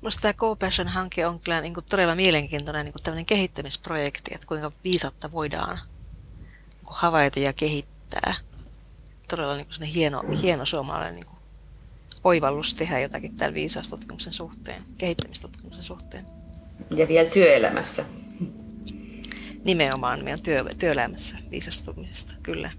[0.00, 5.32] Minusta tämä Co-Passion-hanke on kyllä niin kuin todella mielenkiintoinen niin kuin kehittämisprojekti, että kuinka viisautta
[5.32, 8.34] voidaan niin kuin havaita ja kehittää.
[9.28, 11.38] Todella niin kuin hieno, hieno suomalainen niin kuin
[12.24, 16.26] oivallus tehdä jotakin tämän viisaustutkimuksen suhteen, kehittämistutkimuksen suhteen.
[16.90, 18.04] Ja vielä työelämässä.
[19.64, 22.70] Nimenomaan meidän työ, työelämässä viisastumisesta, kyllä.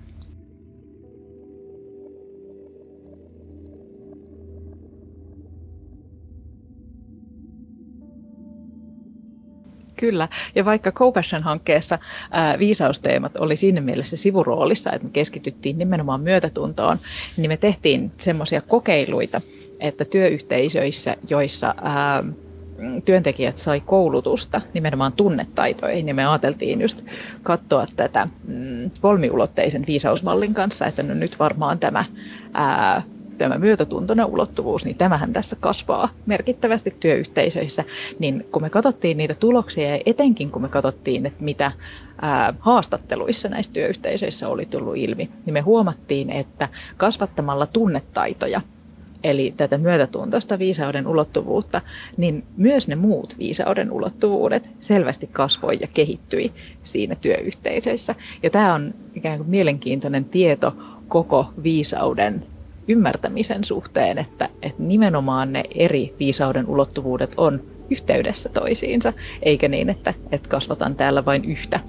[10.01, 11.99] Kyllä, ja vaikka Compassion-hankkeessa
[12.31, 16.99] ää, viisausteemat oli siinä mielessä sivuroolissa, että me keskityttiin nimenomaan myötätuntoon,
[17.37, 19.41] niin me tehtiin semmoisia kokeiluita,
[19.79, 22.23] että työyhteisöissä, joissa ää,
[23.05, 27.05] työntekijät sai koulutusta nimenomaan tunnetaitoihin, niin me ajateltiin just
[27.43, 32.05] katsoa tätä mm, kolmiulotteisen viisausmallin kanssa, että no nyt varmaan tämä
[32.53, 33.01] ää,
[33.41, 37.83] tämä myötätuntoinen ulottuvuus, niin tämähän tässä kasvaa merkittävästi työyhteisöissä.
[38.19, 41.71] Niin kun me katsottiin niitä tuloksia ja etenkin kun me katsottiin, että mitä
[42.59, 48.61] haastatteluissa näissä työyhteisöissä oli tullut ilmi, niin me huomattiin, että kasvattamalla tunnetaitoja,
[49.23, 51.81] eli tätä myötätuntoista viisauden ulottuvuutta,
[52.17, 56.51] niin myös ne muut viisauden ulottuvuudet selvästi kasvoi ja kehittyi
[56.83, 58.15] siinä työyhteisöissä.
[58.43, 60.73] Ja tämä on ikään kuin mielenkiintoinen tieto
[61.07, 62.45] koko viisauden
[62.87, 69.13] ymmärtämisen suhteen, että, että nimenomaan ne eri viisauden ulottuvuudet on yhteydessä toisiinsa,
[69.43, 71.79] eikä niin, että, että kasvatan täällä vain yhtä,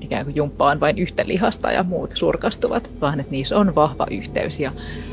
[0.00, 4.60] ikään kuin jumppaan vain yhtä lihasta ja muut surkastuvat, vaan että niissä on vahva yhteys.
[4.60, 4.72] Ja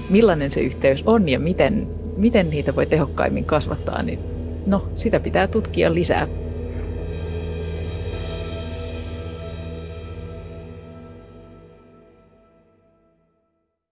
[0.09, 1.87] millainen se yhteys on ja miten,
[2.17, 4.19] miten niitä voi tehokkaimmin kasvattaa, niin
[4.65, 6.27] no, sitä pitää tutkia lisää